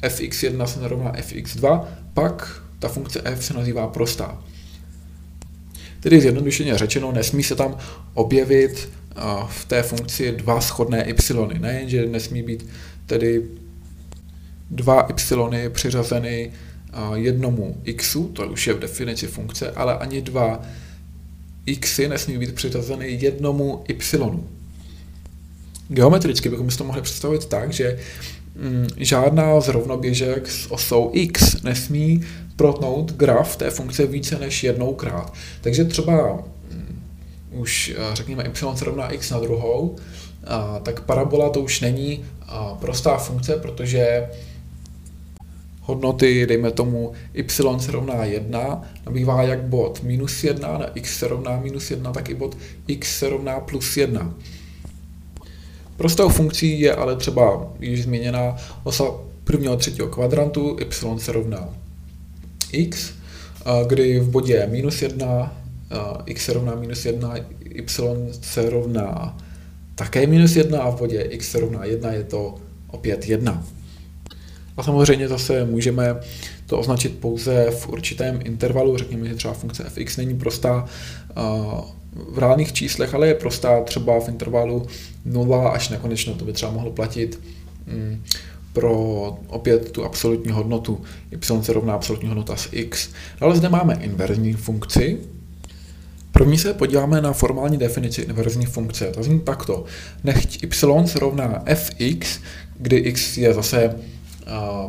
fx1 0.01 0.63
se 0.65 0.79
narovná 0.79 1.11
fx2, 1.11 1.83
pak 2.13 2.61
ta 2.79 2.87
funkce 2.87 3.21
f 3.23 3.45
se 3.45 3.53
nazývá 3.53 3.87
prostá. 3.87 4.41
Tedy 5.99 6.21
zjednodušeně 6.21 6.77
řečeno, 6.77 7.11
nesmí 7.11 7.43
se 7.43 7.55
tam 7.55 7.77
objevit 8.13 8.89
v 9.47 9.65
té 9.65 9.83
funkci 9.83 10.31
dva 10.31 10.61
schodné 10.61 11.09
y. 11.09 11.59
Nejenže 11.59 12.05
nesmí 12.05 12.43
být 12.43 12.69
tedy 13.05 13.43
dva 14.69 15.07
y 15.09 15.69
přiřazeny 15.69 16.51
jednomu 17.15 17.77
xu, 17.97 18.27
to 18.27 18.47
už 18.47 18.67
je 18.67 18.73
v 18.73 18.79
definici 18.79 19.27
funkce, 19.27 19.71
ale 19.71 19.97
ani 19.97 20.21
dva 20.21 20.61
xy 21.79 22.07
nesmí 22.07 22.37
být 22.37 22.55
přiřazeny 22.55 23.17
jednomu 23.21 23.83
y. 23.87 24.39
Geometricky 25.89 26.49
bychom 26.49 26.71
si 26.71 26.77
to 26.77 26.83
mohli 26.83 27.01
představit 27.01 27.45
tak, 27.45 27.73
že 27.73 27.99
mm, 28.55 28.87
žádná 28.97 29.61
z 29.61 29.67
rovnoběžek 29.67 30.47
s 30.47 30.71
osou 30.71 31.09
x 31.13 31.61
nesmí 31.63 32.21
protnout 32.55 33.11
graf 33.11 33.55
té 33.55 33.69
funkce 33.69 34.05
více 34.05 34.39
než 34.39 34.63
jednoukrát. 34.63 35.33
Takže 35.61 35.85
třeba 35.85 36.43
už 37.51 37.95
řekněme 38.13 38.43
y 38.43 38.77
se 38.77 38.85
rovná 38.85 39.09
x 39.09 39.29
na 39.29 39.39
druhou, 39.39 39.95
tak 40.83 41.01
parabola 41.01 41.49
to 41.49 41.61
už 41.61 41.81
není 41.81 42.25
prostá 42.79 43.17
funkce, 43.17 43.55
protože 43.55 44.29
hodnoty, 45.81 46.45
dejme 46.45 46.71
tomu 46.71 47.11
y 47.33 47.79
se 47.79 47.91
rovná 47.91 48.25
1, 48.25 48.81
nabývá 49.05 49.43
jak 49.43 49.63
bod 49.63 50.03
minus 50.03 50.43
1, 50.43 50.77
na 50.77 50.85
x 50.95 51.17
se 51.17 51.27
rovná 51.27 51.59
minus 51.59 51.91
1, 51.91 52.11
tak 52.11 52.29
i 52.29 52.33
bod 52.33 52.57
x 52.87 53.19
se 53.19 53.29
rovná 53.29 53.59
plus 53.59 53.97
1. 53.97 54.33
Prostou 55.97 56.29
funkcí 56.29 56.81
je 56.81 56.95
ale 56.95 57.15
třeba 57.15 57.73
již 57.79 58.03
změněná 58.03 58.55
osa 58.83 59.03
prvního 59.43 59.77
třetího 59.77 60.07
kvadrantu, 60.07 60.77
y 60.79 61.19
se 61.19 61.31
rovná 61.31 61.69
x, 62.71 63.13
kdy 63.87 64.19
v 64.19 64.29
bodě 64.29 64.67
minus 64.71 65.01
1, 65.01 65.60
x 66.25 66.45
se 66.45 66.53
rovná 66.53 66.75
minus 66.75 67.05
1, 67.05 67.35
y 67.59 67.89
se 68.41 68.69
rovná 68.69 69.37
také 69.95 70.27
minus 70.27 70.55
1 70.55 70.81
a 70.81 70.89
v 70.89 70.99
bodě 70.99 71.21
x 71.21 71.51
se 71.51 71.59
rovná 71.59 71.85
1 71.85 72.11
je 72.11 72.23
to 72.23 72.55
opět 72.87 73.29
1. 73.29 73.63
A 74.77 74.83
samozřejmě 74.83 75.27
zase 75.27 75.65
můžeme 75.65 76.15
to 76.65 76.79
označit 76.79 77.19
pouze 77.19 77.71
v 77.71 77.89
určitém 77.89 78.39
intervalu, 78.43 78.97
řekněme, 78.97 79.27
že 79.27 79.35
třeba 79.35 79.53
funkce 79.53 79.83
fx 79.83 80.17
není 80.17 80.37
prostá 80.37 80.85
v 82.13 82.37
reálných 82.37 82.73
číslech, 82.73 83.13
ale 83.13 83.27
je 83.27 83.35
prostá 83.35 83.83
třeba 83.83 84.19
v 84.19 84.29
intervalu 84.29 84.87
0 85.25 85.69
až 85.69 85.89
nekonečno, 85.89 86.33
to 86.33 86.45
by 86.45 86.53
třeba 86.53 86.71
mohlo 86.71 86.91
platit 86.91 87.39
mm, 87.87 88.23
pro 88.73 88.93
opět 89.47 89.91
tu 89.91 90.05
absolutní 90.05 90.51
hodnotu, 90.51 91.01
y 91.31 91.63
se 91.63 91.73
rovná 91.73 91.93
absolutní 91.93 92.27
hodnota 92.27 92.55
z 92.55 92.67
x. 92.71 93.09
Ale 93.39 93.55
zde 93.55 93.69
máme 93.69 93.93
inverzní 94.01 94.53
funkci. 94.53 95.17
První 96.41 96.57
se 96.57 96.73
podíváme 96.73 97.21
na 97.21 97.33
formální 97.33 97.77
definici 97.77 98.21
inverzní 98.21 98.65
funkce. 98.65 99.05
To 99.05 99.23
zní 99.23 99.39
takto. 99.39 99.85
Nechť 100.23 100.63
y 100.63 101.07
se 101.07 101.19
rovná 101.19 101.63
fx, 101.75 102.39
kdy 102.77 102.97
x 102.97 103.37
je 103.37 103.53
zase 103.53 103.95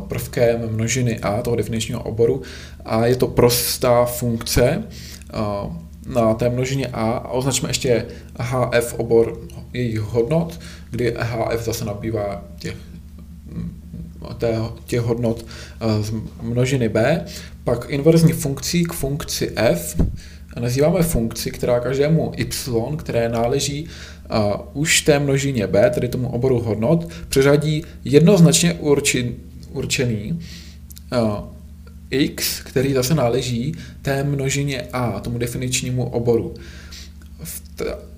prvkem 0.07 0.69
množiny 0.69 1.19
A, 1.19 1.41
toho 1.41 1.55
definičního 1.55 2.03
oboru, 2.03 2.41
a 2.85 3.05
je 3.05 3.15
to 3.15 3.27
prostá 3.27 4.05
funkce 4.05 4.83
na 6.07 6.33
té 6.33 6.49
množině 6.49 6.87
A 6.87 7.11
a 7.11 7.29
označíme 7.29 7.69
ještě 7.69 8.05
HF 8.39 8.93
obor 8.93 9.39
jejich 9.73 9.99
hodnot, 9.99 10.59
kdy 10.91 11.15
HF 11.19 11.65
zase 11.65 11.85
nabývá 11.85 12.43
těch, 12.59 12.75
těch 14.85 15.01
hodnot 15.01 15.45
z 16.01 16.13
množiny 16.41 16.89
B. 16.89 17.25
Pak 17.63 17.89
inverzní 17.89 18.33
funkcí 18.33 18.83
k 18.83 18.93
funkci 18.93 19.51
F 19.55 19.95
nazýváme 20.59 21.03
funkci, 21.03 21.51
která 21.51 21.79
každému 21.79 22.31
y, 22.37 22.97
které 22.97 23.29
náleží 23.29 23.87
uh, 24.31 24.81
už 24.81 25.01
té 25.01 25.19
množině 25.19 25.67
b, 25.67 25.89
tedy 25.89 26.07
tomu 26.07 26.29
oboru 26.29 26.59
hodnot, 26.59 27.09
přeřadí 27.29 27.83
jednoznačně 28.05 28.73
urči, 28.73 29.35
určený 29.71 30.39
uh, 31.11 31.37
x, 32.09 32.59
který 32.59 32.93
zase 32.93 33.15
náleží 33.15 33.75
té 34.01 34.23
množině 34.23 34.81
a, 34.93 35.19
tomu 35.19 35.37
definičnímu 35.37 36.03
oboru. 36.03 36.53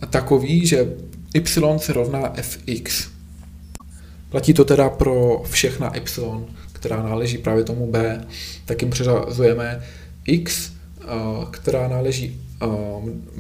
Takový, 0.09 0.65
že 0.65 0.85
y 1.33 1.79
se 1.79 1.93
rovná 1.93 2.33
fx. 2.41 3.07
Platí 4.29 4.53
to 4.53 4.65
teda 4.65 4.89
pro 4.89 5.43
všechna 5.49 5.97
y, 5.97 6.01
která 6.73 7.03
náleží 7.03 7.37
právě 7.37 7.63
tomu 7.63 7.87
b, 7.87 8.25
tak 8.65 8.81
jim 8.81 8.91
přeřazujeme 8.91 9.83
x, 10.25 10.74
která 11.51 11.87
náleží 11.87 12.41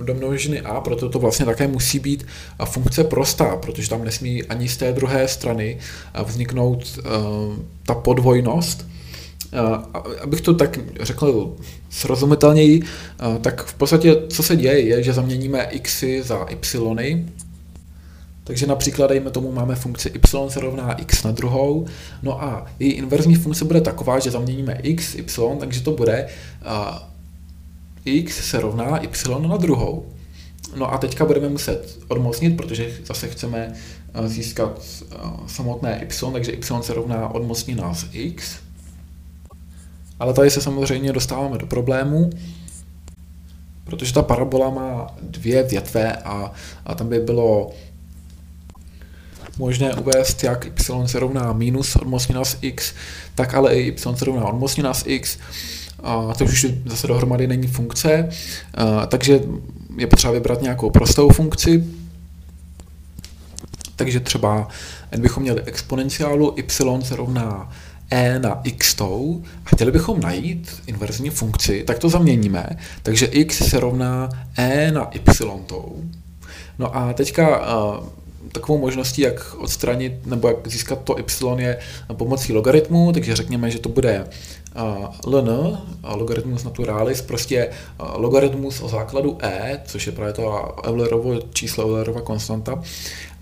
do 0.03 0.13
množiny 0.13 0.61
a, 0.61 0.81
proto 0.81 1.09
to 1.09 1.19
vlastně 1.19 1.45
také 1.45 1.67
musí 1.67 1.99
být 1.99 2.25
funkce 2.65 3.03
prostá, 3.03 3.55
protože 3.55 3.89
tam 3.89 4.03
nesmí 4.03 4.43
ani 4.43 4.69
z 4.69 4.77
té 4.77 4.93
druhé 4.93 5.27
strany 5.27 5.77
vzniknout 6.25 6.99
ta 7.85 7.93
podvojnost. 7.93 8.87
Abych 10.21 10.41
to 10.41 10.53
tak 10.53 10.79
řekl 11.01 11.55
srozumitelněji, 11.89 12.81
tak 13.41 13.65
v 13.65 13.73
podstatě 13.73 14.15
co 14.29 14.43
se 14.43 14.55
děje 14.55 14.79
je, 14.79 15.03
že 15.03 15.13
zaměníme 15.13 15.69
xy 15.81 16.23
za 16.23 16.45
y, 16.49 17.25
takže 18.43 18.67
například, 18.67 19.07
dejme 19.07 19.31
tomu, 19.31 19.51
máme 19.51 19.75
funkci 19.75 20.09
y 20.09 20.49
se 20.49 20.59
rovná 20.59 20.93
x 20.93 21.23
na 21.23 21.31
druhou, 21.31 21.85
no 22.23 22.43
a 22.43 22.65
její 22.79 22.91
inverzní 22.91 23.35
funkce 23.35 23.65
bude 23.65 23.81
taková, 23.81 24.19
že 24.19 24.31
zaměníme 24.31 24.79
x, 24.83 25.15
y, 25.15 25.59
takže 25.59 25.81
to 25.81 25.91
bude 25.91 26.27
x 28.05 28.49
se 28.49 28.61
rovná 28.61 29.03
y 29.03 29.47
na 29.47 29.57
druhou. 29.57 30.05
No 30.75 30.93
a 30.93 30.97
teďka 30.97 31.25
budeme 31.25 31.49
muset 31.49 31.99
odmocnit, 32.07 32.57
protože 32.57 32.97
zase 33.05 33.27
chceme 33.27 33.73
eh, 34.13 34.27
získat 34.27 34.81
eh, 35.11 35.15
samotné 35.47 36.03
y, 36.03 36.31
takže 36.33 36.51
y 36.51 36.83
se 36.83 36.93
rovná 36.93 37.29
odmocnina 37.29 37.93
z 37.93 38.05
x. 38.11 38.55
Ale 40.19 40.33
tady 40.33 40.51
se 40.51 40.61
samozřejmě 40.61 41.13
dostáváme 41.13 41.57
do 41.57 41.65
problému, 41.65 42.29
protože 43.83 44.13
ta 44.13 44.21
parabola 44.21 44.69
má 44.69 45.07
dvě 45.21 45.63
větve 45.63 46.15
a, 46.15 46.51
a 46.85 46.95
tam 46.95 47.09
by 47.09 47.19
bylo 47.19 47.71
možné 49.57 49.93
uvést 49.93 50.43
jak 50.43 50.65
y 50.65 51.07
se 51.07 51.19
rovná 51.19 51.53
minus 51.53 51.95
odmocnina 51.95 52.45
z 52.45 52.57
x, 52.61 52.93
tak 53.35 53.53
ale 53.53 53.75
i 53.75 53.87
y 53.87 54.17
se 54.17 54.25
rovná 54.25 54.45
odmocnina 54.45 54.93
z 54.93 55.03
x, 55.07 55.37
a, 56.05 56.33
to 56.33 56.45
už 56.45 56.67
zase 56.85 57.07
dohromady 57.07 57.47
není 57.47 57.67
funkce, 57.67 58.29
a, 58.73 59.05
takže 59.05 59.39
je 59.97 60.07
potřeba 60.07 60.33
vybrat 60.33 60.61
nějakou 60.61 60.89
prostou 60.89 61.29
funkci, 61.29 61.83
takže 63.95 64.19
třeba 64.19 64.67
bychom 65.17 65.43
měli 65.43 65.61
exponenciálu 65.61 66.53
y 66.57 67.01
se 67.03 67.15
rovná 67.15 67.69
e 68.11 68.39
na 68.39 68.61
x 68.63 68.95
tou 68.95 69.43
a 69.65 69.69
chtěli 69.69 69.91
bychom 69.91 70.19
najít 70.19 70.81
inverzní 70.87 71.29
funkci, 71.29 71.83
tak 71.87 71.99
to 71.99 72.09
zaměníme. 72.09 72.69
Takže 73.03 73.25
x 73.25 73.69
se 73.69 73.79
rovná 73.79 74.29
e 74.57 74.91
na 74.91 75.09
y 75.11 75.63
tou. 75.65 76.03
No 76.79 76.95
a 76.95 77.13
teďka 77.13 77.59
uh, 77.59 78.05
takovou 78.55 78.77
možností, 78.77 79.21
jak 79.21 79.55
odstranit 79.55 80.25
nebo 80.25 80.47
jak 80.47 80.67
získat 80.67 80.99
to 81.03 81.19
y 81.19 81.59
je 81.59 81.79
pomocí 82.13 82.53
logaritmu, 82.53 83.11
takže 83.11 83.35
řekněme, 83.35 83.71
že 83.71 83.79
to 83.79 83.89
bude 83.89 84.27
ln, 85.27 85.77
logaritmus 86.03 86.63
naturalis, 86.63 87.21
prostě 87.21 87.69
logaritmus 88.15 88.81
o 88.81 88.87
základu 88.87 89.37
e, 89.41 89.81
což 89.85 90.05
je 90.05 90.11
právě 90.11 90.33
to 90.33 90.75
Eulerovo 90.85 91.39
číslo, 91.53 91.85
Eulerova 91.85 92.21
konstanta, 92.21 92.83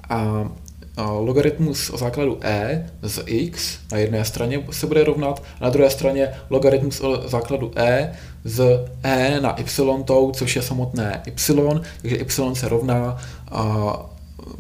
a 0.10 1.12
logaritmus 1.12 1.90
o 1.90 1.98
základu 1.98 2.38
e 2.42 2.90
z 3.02 3.24
x 3.26 3.78
na 3.92 3.98
jedné 3.98 4.26
straně 4.26 4.66
se 4.72 4.88
bude 4.88 5.04
rovnat, 5.04 5.44
na 5.62 5.70
druhé 5.70 5.90
straně 5.90 6.30
logaritmus 6.50 7.02
o 7.02 7.30
základu 7.30 7.72
e 7.76 8.12
z 8.44 8.86
e 9.04 9.40
na 9.42 9.60
y 9.60 10.04
tou, 10.04 10.32
což 10.32 10.56
je 10.56 10.62
samotné 10.62 11.22
y, 11.26 11.82
takže 12.02 12.16
y 12.18 12.56
se 12.56 12.70
rovná 12.70 13.18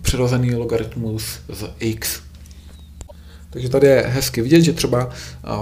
přirozený 0.02 0.56
logaritmus 0.56 1.39
z 1.50 1.69
x. 1.80 2.22
Takže 3.50 3.69
tady 3.69 3.88
je 3.88 4.04
hezky 4.08 4.41
vidět, 4.41 4.62
že 4.62 4.74
třeba 4.74 5.10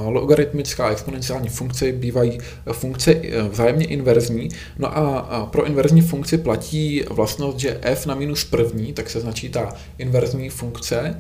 logaritmická 0.06 0.88
a 0.88 0.92
exponenciální 0.92 1.50
funkce 1.50 1.92
bývají 1.92 2.38
funkce 2.72 3.12
e, 3.12 3.44
vzájemně 3.44 3.86
inverzní. 3.86 4.50
No 4.80 4.98
a 4.98 5.46
pro 5.52 5.66
inverzní 5.66 6.02
funkci 6.02 6.38
platí 6.38 7.04
vlastnost, 7.10 7.60
že 7.60 7.80
f 7.82 8.06
na 8.06 8.16
minus 8.16 8.44
první, 8.44 8.94
tak 8.94 9.10
se 9.10 9.22
značí 9.22 9.50
ta 9.50 9.74
inverzní 9.98 10.50
funkce, 10.50 11.18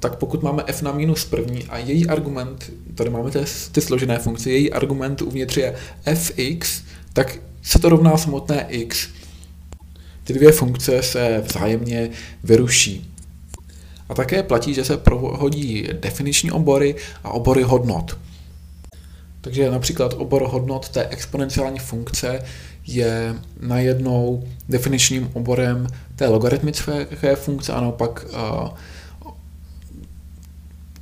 tak 0.00 0.16
pokud 0.16 0.42
máme 0.42 0.64
f 0.66 0.82
na 0.82 0.92
minus 0.92 1.24
první 1.24 1.64
a 1.64 1.78
její 1.78 2.06
argument, 2.06 2.72
tady 2.94 3.10
máme 3.10 3.30
ty, 3.30 3.38
ty 3.72 3.80
složené 3.80 4.18
funkce, 4.18 4.50
její 4.50 4.72
argument 4.72 5.22
uvnitř 5.22 5.56
je 5.56 5.74
fx, 6.14 6.82
tak 7.12 7.38
se 7.62 7.78
to 7.78 7.88
rovná 7.88 8.16
samotné 8.16 8.66
x. 8.68 9.08
Ty 10.24 10.32
dvě 10.32 10.52
funkce 10.52 11.02
se 11.02 11.42
vzájemně 11.46 12.10
vyruší. 12.44 13.10
A 14.08 14.14
také 14.14 14.42
platí, 14.42 14.74
že 14.74 14.84
se 14.84 14.96
prohodí 14.96 15.88
definiční 15.92 16.50
obory 16.50 16.94
a 17.24 17.30
obory 17.30 17.62
hodnot. 17.62 18.16
Takže 19.40 19.70
například 19.70 20.14
obor 20.14 20.48
hodnot 20.48 20.88
té 20.88 21.08
exponenciální 21.08 21.78
funkce 21.78 22.42
je 22.86 23.34
najednou 23.60 24.44
definičním 24.68 25.30
oborem 25.32 25.86
té 26.16 26.28
logaritmické 26.28 27.36
funkce 27.36 27.72
a 27.72 27.80
naopak 27.80 28.26
uh, 28.32 28.68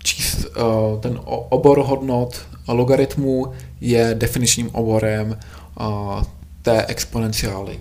čís, 0.02 0.46
uh, 0.46 1.00
ten 1.00 1.20
obor 1.24 1.78
hodnot 1.78 2.46
logaritmu 2.68 3.52
je 3.80 4.14
definičním 4.14 4.70
oborem 4.72 5.38
uh, 5.80 6.22
té 6.62 6.86
exponenciály. 6.86 7.78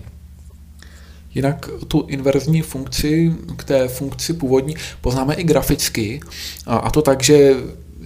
Jinak 1.34 1.68
tu 1.88 2.04
inverzní 2.08 2.62
funkci 2.62 3.32
k 3.56 3.64
té 3.64 3.88
funkci 3.88 4.32
původní 4.32 4.76
poznáme 5.00 5.34
i 5.34 5.44
graficky, 5.44 6.20
a 6.66 6.90
to 6.90 7.02
tak, 7.02 7.22
že 7.22 7.54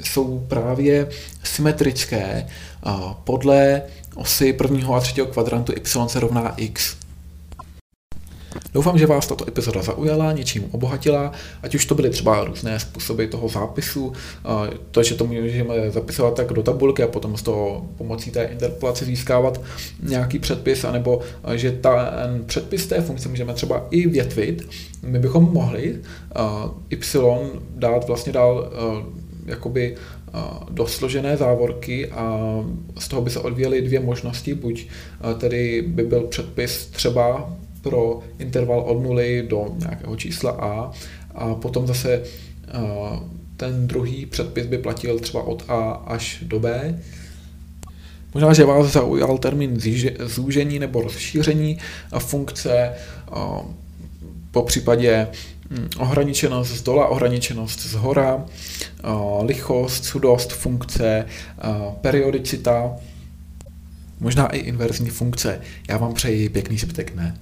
jsou 0.03 0.45
právě 0.49 1.09
symetrické 1.45 2.47
podle 3.25 3.83
osy 4.15 4.53
prvního 4.53 4.95
a 4.95 5.01
třetího 5.01 5.27
kvadrantu 5.27 5.73
y 5.73 6.09
se 6.09 6.21
rovná 6.21 6.55
x. 6.57 6.97
Doufám, 8.77 8.99
že 8.99 9.07
vás 9.07 9.27
tato 9.27 9.49
epizoda 9.49 9.83
zaujala, 9.83 10.33
něčím 10.33 10.69
obohatila, 10.71 11.33
ať 11.63 11.75
už 11.75 11.87
to 11.87 11.95
byly 11.95 12.11
třeba 12.11 12.45
různé 12.45 12.81
způsoby 12.81 13.25
toho 13.25 13.49
zápisu, 13.49 14.13
to, 14.91 15.03
že 15.03 15.15
to 15.15 15.27
můžeme 15.27 15.91
zapisovat 15.91 16.35
tak 16.35 16.53
do 16.53 16.63
tabulky 16.63 17.03
a 17.03 17.07
potom 17.07 17.37
z 17.37 17.43
toho 17.43 17.87
pomocí 17.99 18.31
té 18.31 18.45
interpolace 18.45 19.05
získávat 19.05 19.61
nějaký 20.03 20.39
předpis, 20.39 20.85
anebo 20.85 21.21
že 21.55 21.73
ten 21.73 22.45
předpis 22.47 22.87
té 22.87 23.01
funkce 23.01 23.29
můžeme 23.29 23.55
třeba 23.55 23.87
i 23.91 24.07
větvit. 24.09 24.69
My 25.03 25.19
bychom 25.19 25.53
mohli 25.53 25.99
y 26.91 26.99
dát 27.77 28.07
vlastně 28.07 28.33
dál 28.33 28.73
jakoby 29.47 29.97
do 30.71 30.87
složené 30.87 31.37
závorky 31.37 32.09
a 32.09 32.41
z 32.99 33.09
toho 33.09 33.23
by 33.23 33.31
se 33.31 33.41
odvíjely 33.41 33.83
dvě 33.83 34.01
možnosti, 34.01 34.55
buď 34.55 34.87
tedy 35.39 35.85
by 35.87 36.03
byl 36.03 36.21
předpis 36.23 36.87
třeba 36.87 37.57
pro 37.89 38.21
interval 38.39 38.81
od 38.81 39.03
nuly 39.03 39.47
do 39.49 39.67
nějakého 39.79 40.17
čísla 40.17 40.51
a 40.51 40.91
a 41.37 41.55
potom 41.55 41.87
zase 41.87 42.23
ten 43.57 43.87
druhý 43.87 44.27
předpis 44.27 44.67
by 44.67 44.79
platil 44.79 45.19
třeba 45.19 45.43
od 45.43 45.65
A 45.69 45.91
až 45.91 46.39
do 46.43 46.61
B. 46.61 46.99
Možná, 48.35 48.53
že 48.53 48.65
vás 48.65 48.93
zaujal 48.93 49.39
termín 49.39 49.81
zúžení 50.25 50.79
nebo 50.79 51.03
rozšíření 51.03 51.79
funkce, 52.19 52.93
po 54.51 54.63
případě 54.63 55.29
hm, 55.71 55.89
ohraničenost 55.99 56.71
z 56.71 56.83
dola, 56.83 57.09
ohraničenost 57.09 57.81
z 57.81 57.95
hora, 57.95 58.45
lichost, 59.43 60.05
sudost 60.05 60.53
funkce, 60.53 61.27
periodicita, 62.01 62.97
možná 64.21 64.47
i 64.47 64.59
inverzní 64.59 65.11
funkce. 65.11 65.61
Já 65.89 65.97
vám 65.97 66.15
přeji 66.15 66.49
pěkný 66.49 66.79
zbytek 66.79 67.13
dne. 67.13 67.39